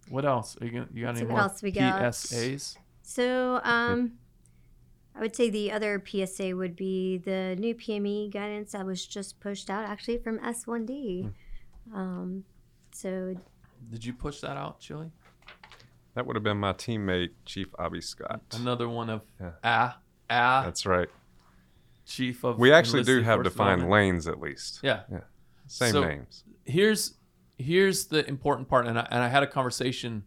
[0.08, 0.56] What else?
[0.60, 2.00] Are you you got Let's any more else we got.
[2.02, 2.76] PSAs?
[3.06, 4.12] So, um,
[5.14, 9.38] I would say the other PSA would be the new PME guidance that was just
[9.40, 11.30] pushed out, actually from S1D.
[11.94, 12.44] Um,
[12.92, 13.36] so,
[13.90, 15.10] Did you push that out, Chili?
[16.14, 18.40] That would have been my teammate, Chief Abby Scott.
[18.54, 19.50] Another one of Yeah.
[19.62, 19.98] ah
[20.30, 21.08] ah That's right.
[22.06, 22.58] chief of.
[22.58, 23.90] We actually do have defined Development.
[23.90, 24.80] lanes at least.
[24.82, 25.02] Yeah.
[25.66, 26.44] Same So- names.
[26.64, 27.14] here's
[27.58, 30.24] here's the important part, and I, and I had a conversation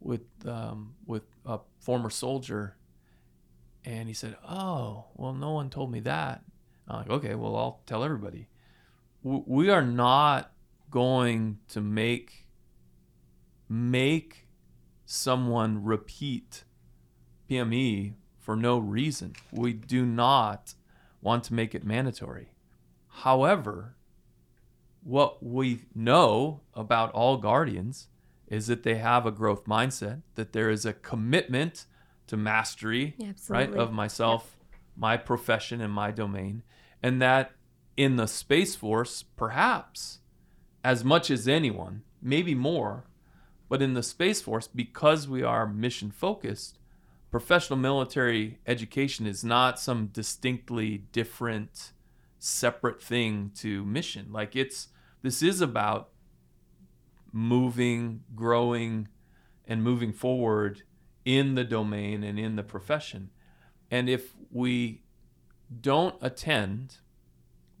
[0.00, 2.76] with um, with a former soldier,
[3.84, 6.42] and he said, "Oh, well, no one told me that."
[6.88, 8.48] I'm like, "Okay, well, I'll tell everybody.
[9.22, 10.52] We are not
[10.90, 12.46] going to make
[13.68, 14.46] make
[15.04, 16.64] someone repeat
[17.48, 19.34] PME for no reason.
[19.50, 20.74] We do not
[21.20, 22.52] want to make it mandatory.
[23.08, 23.96] However,
[25.02, 28.08] what we know about all guardians
[28.52, 31.86] is that they have a growth mindset, that there is a commitment
[32.26, 34.58] to mastery, Yeah, right, of myself,
[34.94, 36.62] my profession, and my domain,
[37.02, 37.52] and that
[37.96, 40.18] in the Space Force, perhaps
[40.84, 43.04] as much as anyone, maybe more,
[43.70, 46.78] but in the Space Force, because we are mission focused,
[47.30, 51.92] professional military education is not some distinctly different,
[52.38, 54.26] separate thing to mission.
[54.30, 54.88] Like it's,
[55.22, 56.10] this is about
[57.32, 59.08] moving, growing,
[59.66, 60.82] and moving forward
[61.24, 63.30] in the domain and in the profession.
[63.90, 65.02] And if we
[65.80, 66.98] don't attend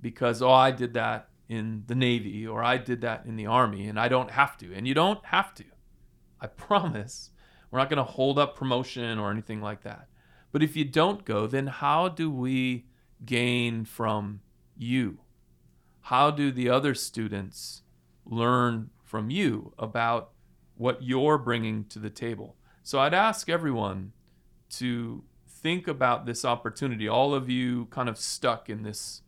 [0.00, 3.86] because, oh, I did that in the Navy or I did that in the Army
[3.86, 5.64] and I don't have to, and you don't have to,
[6.40, 7.30] I promise.
[7.70, 10.08] We're not going to hold up promotion or anything like that.
[10.50, 12.86] But if you don't go, then how do we
[13.24, 14.40] gain from
[14.76, 15.18] you?
[16.02, 17.82] How do the other students
[18.26, 20.30] learn from you about
[20.78, 22.56] what you're bringing to the table?
[22.82, 24.12] So I'd ask everyone
[24.70, 27.06] to think about this opportunity.
[27.06, 29.20] All of you kind of stuck in this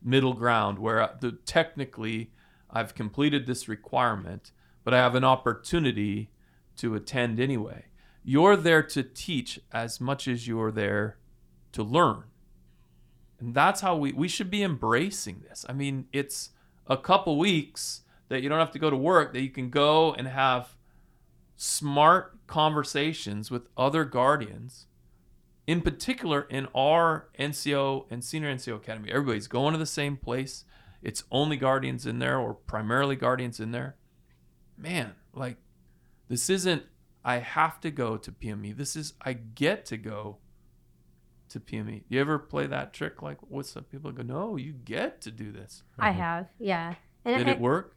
[0.00, 2.30] middle ground where uh, the, technically
[2.70, 4.52] I've completed this requirement,
[4.84, 6.30] but I have an opportunity
[6.76, 7.86] to attend anyway.
[8.22, 11.18] You're there to teach as much as you're there
[11.72, 12.22] to learn.
[13.40, 15.66] And that's how we, we should be embracing this.
[15.68, 16.50] I mean, it's
[16.86, 20.14] a couple weeks that you don't have to go to work, that you can go
[20.14, 20.74] and have
[21.54, 24.86] smart conversations with other guardians,
[25.66, 29.10] in particular in our NCO and senior NCO academy.
[29.10, 30.64] Everybody's going to the same place.
[31.02, 33.96] It's only guardians in there or primarily guardians in there.
[34.78, 35.58] Man, like
[36.28, 36.84] this isn't
[37.22, 38.74] I have to go to PME.
[38.74, 40.38] This is I get to go
[41.50, 42.04] to PME.
[42.08, 43.20] You ever play that trick?
[43.20, 43.90] Like, what's up?
[43.90, 45.82] people go, no, you get to do this.
[45.98, 46.18] I mm-hmm.
[46.18, 46.94] have, yeah.
[47.26, 47.94] And Did I, it work?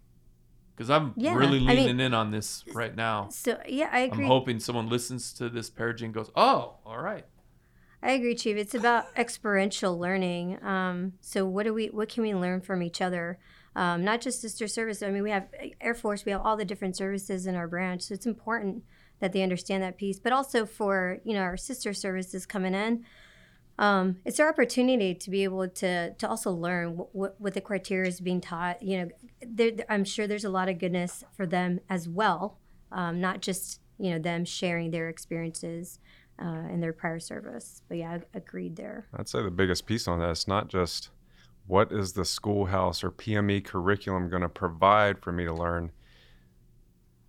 [0.75, 3.29] Because I'm Yeah, really I mean- leaning in on this right now.
[3.29, 7.25] So yeah, I I'm hoping someone listens to this Perigee and goes, oh, all right.
[8.03, 8.57] I agree, Chief.
[8.57, 10.63] It's about experiential learning.
[10.63, 11.87] Um, so what do we?
[11.87, 13.39] What can we learn from each other?
[13.75, 15.01] Um, not just sister service.
[15.01, 15.47] I mean, we have
[15.81, 16.23] Air Force.
[16.23, 18.03] We have all the different services in our branch.
[18.03, 18.83] So it's important
[19.21, 20.19] that they understand that piece.
[20.19, 23.05] But also for you know our sister services coming in,
[23.77, 28.07] um, it's our opportunity to be able to to also learn what, what, the criteria
[28.07, 28.81] is being taught.
[28.81, 29.11] You
[29.47, 32.57] know, I'm sure there's a lot of goodness for them as well,
[32.91, 35.99] um, not just you know them sharing their experiences
[36.41, 37.81] uh, in their prior service.
[37.89, 39.07] But yeah, I agreed there.
[39.13, 41.09] I'd say the biggest piece on that is not just
[41.67, 45.91] what is the schoolhouse or PME curriculum going to provide for me to learn,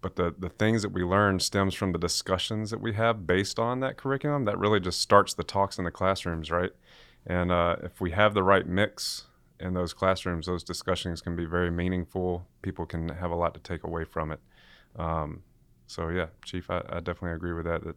[0.07, 3.59] but the, the things that we learn stems from the discussions that we have based
[3.59, 4.45] on that curriculum.
[4.45, 6.71] That really just starts the talks in the classrooms, right?
[7.27, 9.25] And uh, if we have the right mix
[9.59, 12.47] in those classrooms, those discussions can be very meaningful.
[12.63, 14.39] People can have a lot to take away from it.
[14.95, 15.43] Um,
[15.89, 17.83] so yeah, Chief, I, I definitely agree with that.
[17.83, 17.97] That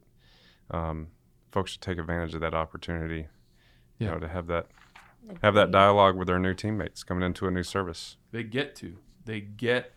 [0.75, 1.09] um,
[1.51, 3.27] folks should take advantage of that opportunity,
[3.99, 4.65] you know, to have that
[5.43, 8.17] have that dialogue with their new teammates coming into a new service.
[8.31, 8.97] They get to.
[9.25, 9.93] They get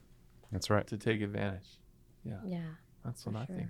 [0.50, 0.86] That's right.
[0.88, 1.78] to take advantage.
[2.24, 2.34] Yeah.
[2.44, 2.60] Yeah.
[3.04, 3.68] That's what For I think.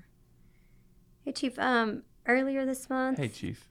[1.25, 1.59] Hey, Chief.
[1.59, 3.69] Um, earlier this month, Hey, Chief.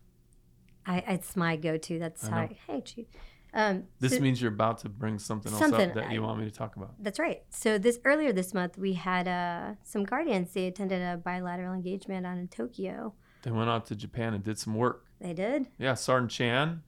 [0.86, 2.00] I, it's my go-to.
[2.00, 2.38] That's I how.
[2.38, 3.06] I, hey, Chief.
[3.54, 6.46] Um, This so- means you're about to bring something else up that you want me
[6.46, 6.96] to talk about.
[7.04, 7.44] That's right.
[7.50, 10.54] So this earlier this month, we had uh, some guardians.
[10.54, 13.14] They attended a bilateral engagement on in Tokyo.
[13.44, 15.06] They went out to Japan and did some work.
[15.20, 15.68] They did.
[15.78, 16.82] Yeah, Sergeant Chan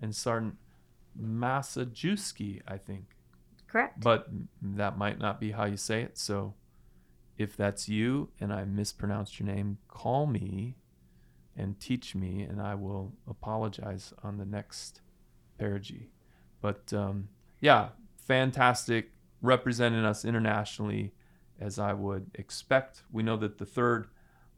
[0.00, 0.56] and Sergeant
[1.20, 3.16] Masajewski, I think.
[3.66, 4.00] Correct.
[4.00, 4.28] But
[4.62, 6.18] that might not be how you say it.
[6.18, 6.54] So
[7.40, 10.76] if that's you and I mispronounced your name, call me
[11.56, 15.00] and teach me, and I will apologize on the next
[15.58, 16.08] Perigee.
[16.60, 17.88] But um, yeah,
[18.26, 21.14] fantastic representing us internationally
[21.58, 23.04] as I would expect.
[23.10, 24.08] We know that the third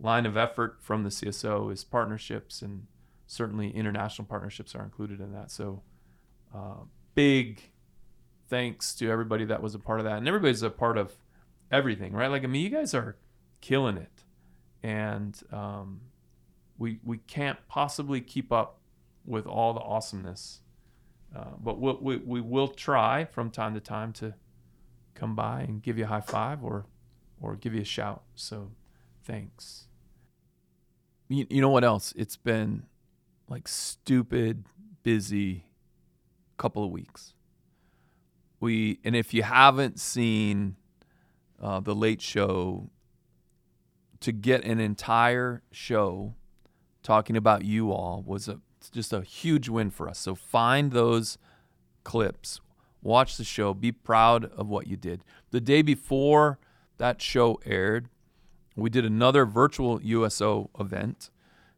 [0.00, 2.88] line of effort from the CSO is partnerships, and
[3.28, 5.52] certainly international partnerships are included in that.
[5.52, 5.82] So
[6.52, 6.82] uh,
[7.14, 7.62] big
[8.48, 11.12] thanks to everybody that was a part of that, and everybody's a part of
[11.72, 12.30] everything, right?
[12.30, 13.16] Like I mean, you guys are
[13.61, 14.24] killing it,
[14.82, 16.02] and um,
[16.78, 18.78] we we can't possibly keep up
[19.24, 20.61] with all the awesomeness,
[21.35, 24.35] uh, but we'll, we we will try from time to time to
[25.14, 26.87] come by and give you a high five or
[27.40, 28.22] or give you a shout.
[28.35, 28.70] So
[29.24, 29.88] thanks.
[31.28, 32.12] You, you know what else?
[32.16, 32.85] It's been
[33.48, 34.64] like stupid
[35.02, 35.64] busy
[36.56, 37.35] couple of weeks.
[38.61, 40.76] We and if you haven't seen
[41.62, 42.90] uh, the Late Show,
[44.20, 46.35] to get an entire show
[47.03, 50.18] talking about you all was a just a huge win for us.
[50.18, 51.38] So find those
[52.05, 52.61] clips,
[53.01, 55.22] watch the show, be proud of what you did.
[55.51, 56.59] The day before
[56.98, 58.09] that show aired,
[58.75, 61.31] we did another virtual USO event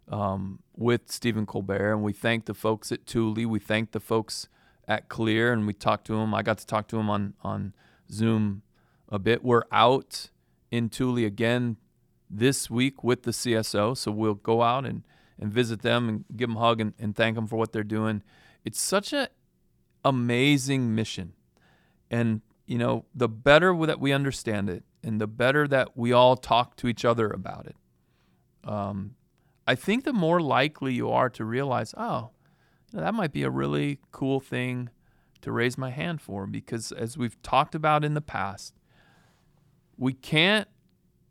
[0.08, 3.46] um, with Stephen Colbert, and we thanked the folks at Thule.
[3.46, 4.48] We thanked the folks
[4.86, 6.34] at Clear, and we talked to them.
[6.34, 7.74] I got to talk to them on on
[8.10, 8.62] Zoom
[9.08, 9.44] a bit.
[9.44, 10.30] We're out
[10.70, 11.76] in Thule again
[12.28, 15.04] this week with the CSO, so we'll go out and
[15.38, 17.82] and visit them and give them a hug and, and thank them for what they're
[17.82, 18.22] doing.
[18.64, 19.28] It's such a
[20.04, 21.32] amazing mission,
[22.10, 26.36] and you know the better that we understand it, and the better that we all
[26.36, 27.76] talk to each other about it.
[28.64, 29.16] Um,
[29.66, 32.30] I think the more likely you are to realize, oh,
[32.92, 34.90] that might be a really cool thing
[35.40, 38.74] to raise my hand for because as we've talked about in the past,
[39.96, 40.68] we can't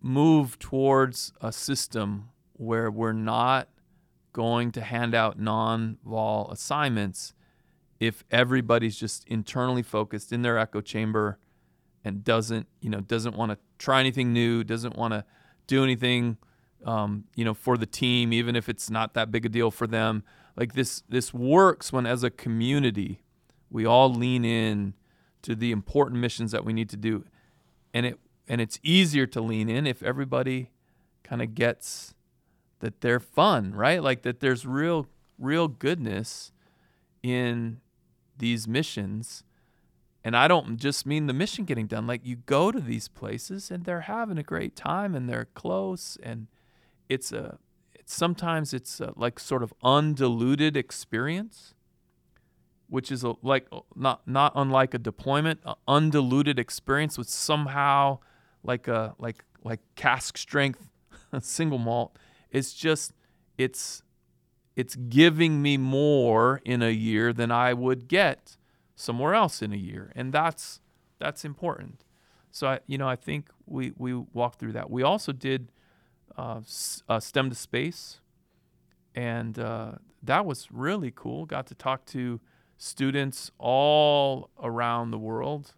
[0.02, 3.70] move towards a system where we're not
[4.32, 7.34] going to hand out non-vol assignments
[8.00, 11.38] if everybody's just internally focused in their echo chamber
[12.04, 15.24] and doesn't, you know, doesn't want to try anything new, doesn't want to
[15.68, 16.38] do anything
[16.86, 19.88] um, you know, for the team, even if it's not that big a deal for
[19.88, 20.24] them.
[20.56, 23.24] Like this, this works when, as a community,
[23.70, 24.94] we all lean in
[25.44, 27.26] to the important missions that we need to do,
[27.94, 30.72] and it and it's easier to lean in if everybody
[31.24, 32.14] kind of gets
[32.80, 34.04] that they're fun, right?
[34.04, 35.08] Like that there's real,
[35.40, 36.52] real goodness
[37.22, 37.80] in
[38.38, 39.44] these missions.
[40.24, 42.08] And I don't just mean the mission getting done.
[42.08, 46.18] Like you go to these places and they're having a great time and they're close
[46.22, 46.48] and
[47.08, 47.58] it's a
[47.94, 51.74] it's, sometimes it's a, like sort of undiluted experience
[52.90, 58.20] which is a, like not not unlike a deployment a undiluted experience with somehow
[58.64, 60.88] like a like like cask strength
[61.40, 62.18] single malt
[62.52, 63.14] it's just
[63.58, 64.04] it's
[64.76, 68.58] it's giving me more in a year than I would get
[68.96, 70.80] somewhere else in a year, and that's
[71.20, 72.06] that's important.
[72.52, 74.90] So I, you know, I think we we walked through that.
[74.90, 75.72] We also did
[76.38, 76.62] uh,
[77.10, 78.20] uh, STEM to space,
[79.14, 81.46] and uh, that was really cool.
[81.46, 82.40] Got to talk to
[82.78, 85.74] students all around the world,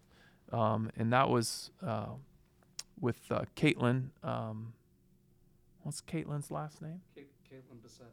[0.52, 2.14] um, and that was uh,
[3.00, 4.08] with uh, Caitlin.
[4.22, 4.72] Um,
[5.82, 7.00] what's Caitlin's last name?
[7.16, 8.12] Caitlin Bissett.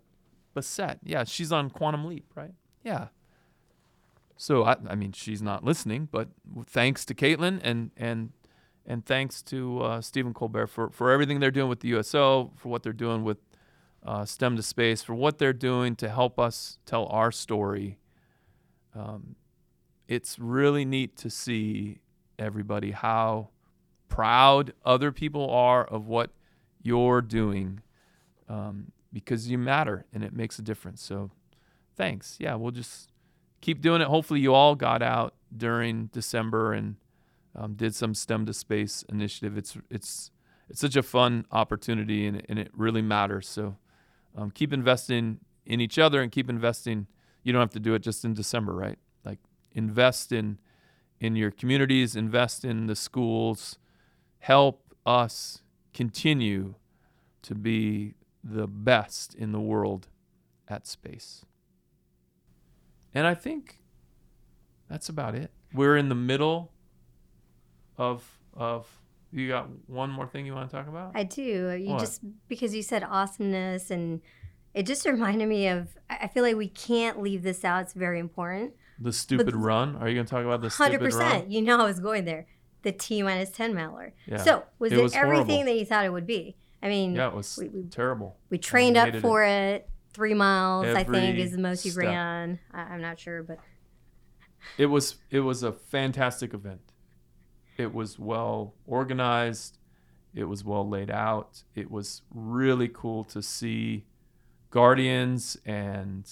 [0.53, 0.99] Bassett.
[1.03, 2.53] Yeah, she's on Quantum Leap, right?
[2.83, 3.07] Yeah.
[4.37, 6.29] So I, I mean, she's not listening, but
[6.65, 8.31] thanks to Caitlin and and
[8.85, 12.69] and thanks to uh, Stephen Colbert for for everything they're doing with the USO, for
[12.69, 13.37] what they're doing with
[14.05, 17.97] uh, STEM to Space, for what they're doing to help us tell our story.
[18.95, 19.35] Um,
[20.07, 21.99] it's really neat to see
[22.37, 23.49] everybody how
[24.13, 26.29] proud other people are of what
[26.81, 27.81] you're doing.
[28.47, 31.01] Um, because you matter and it makes a difference.
[31.01, 31.31] So
[31.95, 32.37] thanks.
[32.39, 33.09] Yeah, we'll just
[33.61, 34.07] keep doing it.
[34.07, 36.95] Hopefully, you all got out during December and
[37.55, 39.57] um, did some STEM to Space initiative.
[39.57, 40.31] It's it's
[40.69, 43.47] it's such a fun opportunity and, and it really matters.
[43.47, 43.77] So
[44.35, 47.07] um, keep investing in each other and keep investing.
[47.43, 48.97] You don't have to do it just in December, right?
[49.23, 49.39] Like
[49.73, 50.59] invest in
[51.19, 53.77] in your communities, invest in the schools,
[54.43, 55.61] help us
[55.93, 56.75] continue
[57.41, 58.13] to be
[58.43, 60.09] the best in the world
[60.67, 61.45] at space.
[63.13, 63.79] And I think
[64.89, 65.51] that's about it.
[65.73, 66.71] We're in the middle
[67.97, 68.23] of
[68.53, 68.85] of
[69.31, 71.11] you got one more thing you want to talk about?
[71.15, 71.41] I do.
[71.71, 71.99] You What?
[72.01, 74.21] just because you said awesomeness and
[74.73, 77.83] it just reminded me of I feel like we can't leave this out.
[77.83, 78.73] It's very important.
[78.99, 79.95] the stupid but- run.
[79.95, 81.31] Are you going to talk about the Hundred stupid run?
[81.31, 81.51] percent.
[81.51, 82.45] You know I was going there.
[82.83, 84.13] The T minus ten miler.
[84.27, 84.37] Yeah.
[84.37, 85.65] So was It it, was everything horrible.
[85.65, 86.55] that you thought it would be?
[86.81, 88.37] I mean, Yeah, it was we, we, terrible.
[88.49, 89.21] we trained up hated it.
[89.21, 89.89] for it.
[90.13, 92.03] Three miles, I think, is the most you step.
[92.03, 92.59] ran.
[92.71, 93.57] I, I'm not sure, but
[94.77, 96.81] It was it was a fantastic event.
[97.77, 99.79] It was well organized.
[100.35, 101.63] It was well laid out.
[101.73, 104.05] It was really cool to see
[104.71, 106.29] Guardians and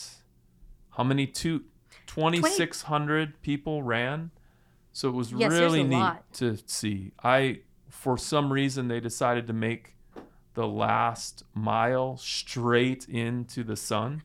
[0.92, 1.64] how many two
[2.08, 4.32] 2600 people ran.
[4.94, 6.34] So it was Yes, really neat lot.
[6.34, 7.12] to see.
[7.24, 9.96] I for some reason they decided to make
[10.54, 14.24] the last mile straight into the sun.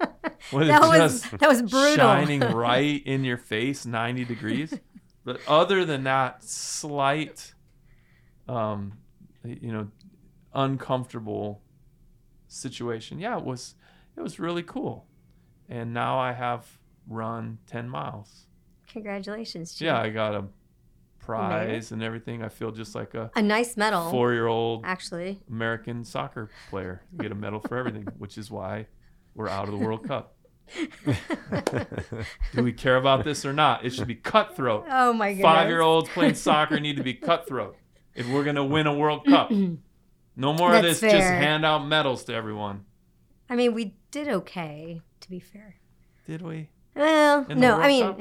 [0.52, 1.96] With that was just that was brutal.
[1.96, 4.78] shining right in your face 90 degrees
[5.24, 7.54] but other than that slight
[8.48, 8.92] um
[9.44, 9.88] you know
[10.54, 11.62] uncomfortable
[12.46, 13.74] situation yeah it was
[14.16, 15.06] it was really cool
[15.68, 18.46] and now i have run 10 miles
[18.94, 19.86] Congratulations, Chief.
[19.86, 20.44] yeah i got a
[21.18, 25.40] prize and everything i feel just like a A nice medal, four-year-old actually.
[25.50, 28.86] american soccer player you get a medal for everything which is why
[29.34, 30.34] we're out of the world cup
[32.54, 35.42] do we care about this or not it should be cutthroat Oh my goodness.
[35.44, 37.76] Five year olds playing soccer need to be cutthroat
[38.14, 39.50] if we're going to win a World Cup.
[40.36, 42.86] No more of That's this just hand out medals to everyone.
[43.48, 45.76] I mean, we did okay, to be fair.
[46.26, 46.70] Did we?
[46.96, 48.20] Well, no, I mean, Cup?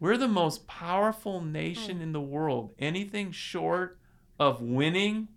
[0.00, 2.02] We're the most powerful nation hmm.
[2.02, 2.72] in the world.
[2.78, 3.98] Anything short
[4.38, 5.28] of winning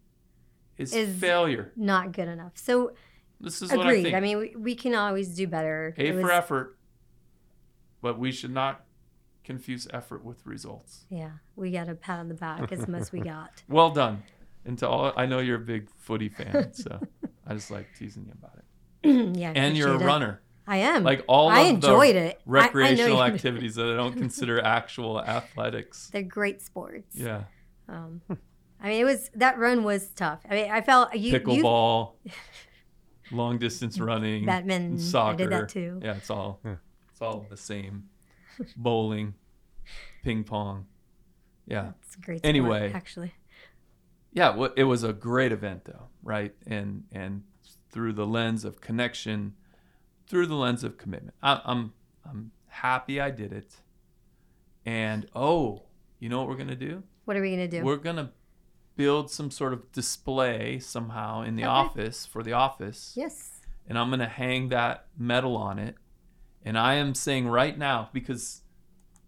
[0.78, 1.72] is, Is- failure.
[1.76, 2.53] not good enough.
[2.55, 2.93] So
[3.41, 4.03] This is what I agreed.
[4.03, 4.16] think.
[4.16, 5.93] I, mean, we, we can always do better.
[5.97, 6.78] A It for was- effort,
[8.01, 8.86] but we should not
[9.43, 11.05] confuse effort with results.
[11.09, 13.64] Yeah, we got a pat on the back as most we got.
[13.68, 14.24] Well done.
[14.66, 17.01] And to all, I know you're a big footy fan, so
[17.45, 19.36] I just like teasing you about it.
[19.38, 20.41] yeah, I And you're a runner.
[20.66, 21.03] I am.
[21.03, 22.36] Like all I of enjoyed the it.
[22.36, 26.09] I- I recreational activities that I don't consider actual athletics.
[26.14, 27.16] They're great sports.
[27.16, 27.43] Yeah,
[27.89, 28.22] Um,
[28.82, 30.41] I mean, it was that run was tough.
[30.49, 32.14] I mean, I felt you, you pickleball,
[33.32, 34.99] long distance running, Badminton.
[34.99, 35.34] soccer.
[35.34, 35.99] I did that too.
[36.03, 36.76] Yeah, it's all Yeah.
[37.11, 38.09] it's all the same.
[38.78, 39.34] Bowling,
[40.24, 40.86] ping pong.
[41.66, 42.39] Yeah, It's a great.
[42.39, 42.91] Sport, Anyway.
[42.93, 43.34] actually,
[44.34, 44.55] yeah.
[44.55, 46.53] wa- It was a great event though, right?
[46.68, 47.43] And and
[47.89, 49.53] through the lens of connection,
[50.34, 51.36] through the lens of commitment.
[51.43, 51.93] I, I'm
[52.25, 53.75] I'm happy I did it.
[54.84, 55.84] And oh,
[56.17, 57.03] you know what we're gonna do?
[57.25, 57.84] what are we gonna do?
[57.84, 58.31] We're gonna
[58.95, 61.69] build some sort of display somehow in the Okay.
[61.69, 63.59] office for the office, yes.
[63.88, 65.97] and I'm gonna hang that medal on it.
[66.65, 68.61] And I am saying right now because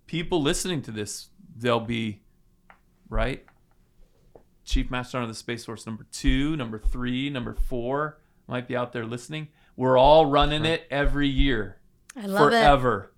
[0.07, 2.23] people listening to this, they'll be
[3.09, 3.45] right.
[4.63, 8.91] Chief Master of the Space Force number two, number three, number four might be out
[8.91, 9.49] there listening.
[9.75, 11.77] We're all running it every year,
[12.15, 13.11] I love forever.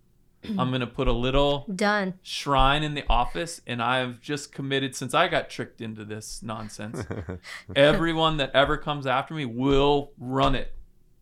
[0.58, 1.66] I'm gonna put a little.
[1.74, 2.14] Done.
[2.22, 7.04] shrine in the office and I've just committed since I got tricked into this nonsense.
[7.76, 10.74] Everyone that ever comes after me will run it.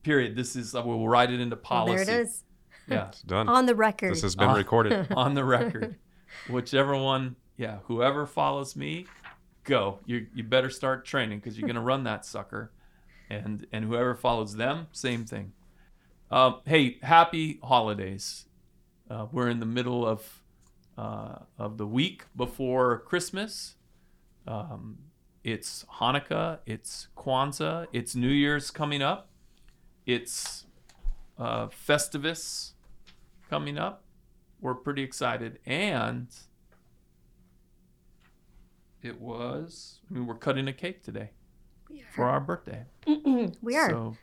[0.04, 0.36] Period.
[0.36, 2.06] This is we'll write it into Well, policy.
[2.06, 2.42] there it is.
[2.88, 3.50] Yeah, It's done.
[3.50, 4.12] On the record.
[4.12, 5.08] this has been Uh, recorded.
[5.18, 5.96] on the record.
[6.48, 9.08] Whichever one, yeah, whoever follows me,
[9.64, 10.00] go.
[10.06, 12.72] You you better start training because you're gonna run that sucker,
[13.30, 15.53] and and whoever follows them, same thing.
[16.32, 18.45] Um, hey, happy holidays.
[19.09, 20.43] Uh, we're in the middle of
[20.97, 23.76] uh, of the week before Christmas.
[24.47, 24.97] Um,
[25.43, 26.59] it's Hanukkah.
[26.65, 27.88] It's Kwanzaa.
[27.93, 29.30] It's New Year's coming up.
[30.05, 30.65] It's
[31.38, 32.71] uh, Festivus
[33.49, 34.03] coming up.
[34.59, 35.59] We're pretty excited.
[35.65, 36.28] And
[39.03, 41.30] it was, I mean, we're cutting a cake today
[42.14, 42.84] for our birthday.
[43.62, 43.90] we are.
[43.90, 44.18] So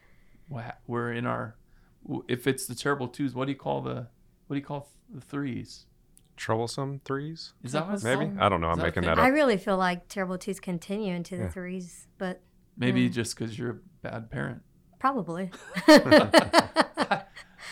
[0.87, 1.57] we're in our,
[2.29, 4.09] if it's the terrible twos, what do you call the,
[4.47, 5.87] what do you call the threes?
[6.37, 7.53] Troublesome threes?
[7.63, 8.31] Is that what Maybe?
[8.39, 8.69] I don't know.
[8.71, 9.25] Is I'm that making that up.
[9.25, 11.51] I really feel like terrible twos continue into the Yeah.
[11.51, 12.41] threes, but
[12.77, 13.13] Maybe Mm.
[13.13, 14.63] just because you're a bad parent.
[14.99, 15.51] probably.
[15.87, 17.23] I,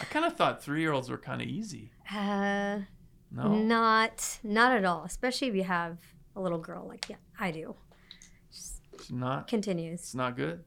[0.00, 1.90] I kind of thought three year olds were kind of easy.
[2.12, 2.80] uh,
[3.32, 3.48] No?
[3.62, 5.04] Not, not at all.
[5.04, 5.98] Especially if you have
[6.36, 7.74] a little girl like yeah, I do.
[9.10, 10.62] It's not, Continues it's not good.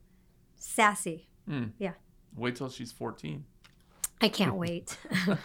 [0.58, 1.30] sassy.
[1.48, 1.68] Hmm.
[1.78, 1.94] Yeah.
[2.36, 3.46] Wait till she's 14.
[4.22, 4.98] I can't wait.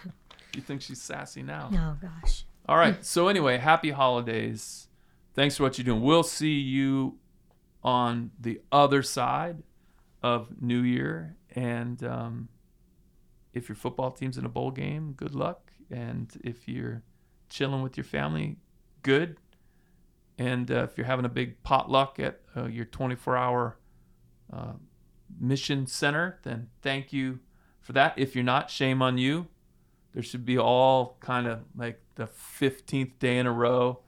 [0.55, 1.69] You think she's sassy now?
[1.71, 2.43] oh gosh.
[2.67, 3.05] All right.
[3.05, 4.87] So anyway, happy holidays.
[5.35, 6.01] Thanks for what you're doing.
[6.01, 7.19] We'll see you
[7.83, 9.61] on the other side
[10.23, 11.37] of New Year.
[11.55, 12.49] And um,
[13.53, 15.71] if your football team's in a bowl game, good luck.
[15.91, 17.03] And if you're
[17.47, 18.57] chilling with your family,
[19.03, 19.37] good.
[20.39, 23.77] And uh, if you're having a big potluck at uh, your 24-hour
[24.53, 24.73] uh,
[25.39, 27.39] mission center, then thank you
[27.81, 28.13] for that.
[28.17, 29.47] If you're not, shame on you
[30.11, 33.99] there should be all kind of like the 15th day in a row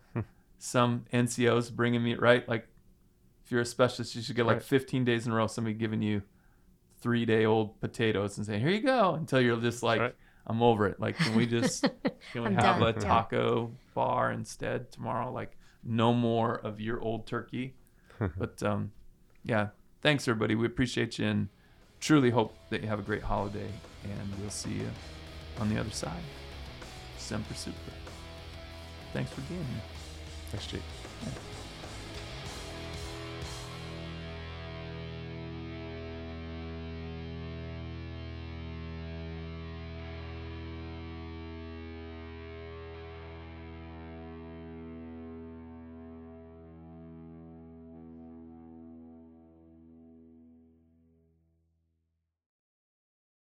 [0.57, 2.67] some ncos bringing me right like
[3.45, 4.63] if you're a specialist you should get like Right.
[4.63, 6.23] 15 days in a row somebody giving you
[7.01, 10.15] three day old potatoes and saying here you go until you're just like Right.
[10.47, 11.83] i'm over it like can we just
[12.33, 12.83] can we I'm have done.
[12.83, 12.99] a Yeah.
[12.99, 17.75] taco bar instead tomorrow like no more of your old turkey
[18.37, 18.91] but um
[19.43, 19.69] yeah
[20.01, 21.49] thanks everybody we appreciate you and
[21.99, 23.69] truly hope that you have a great holiday
[24.03, 24.89] and we'll see you
[25.59, 26.23] on the other side.
[27.17, 27.77] Semper Super.
[29.13, 29.81] Thanks for being here.
[30.51, 31.47] Thanks, Chief.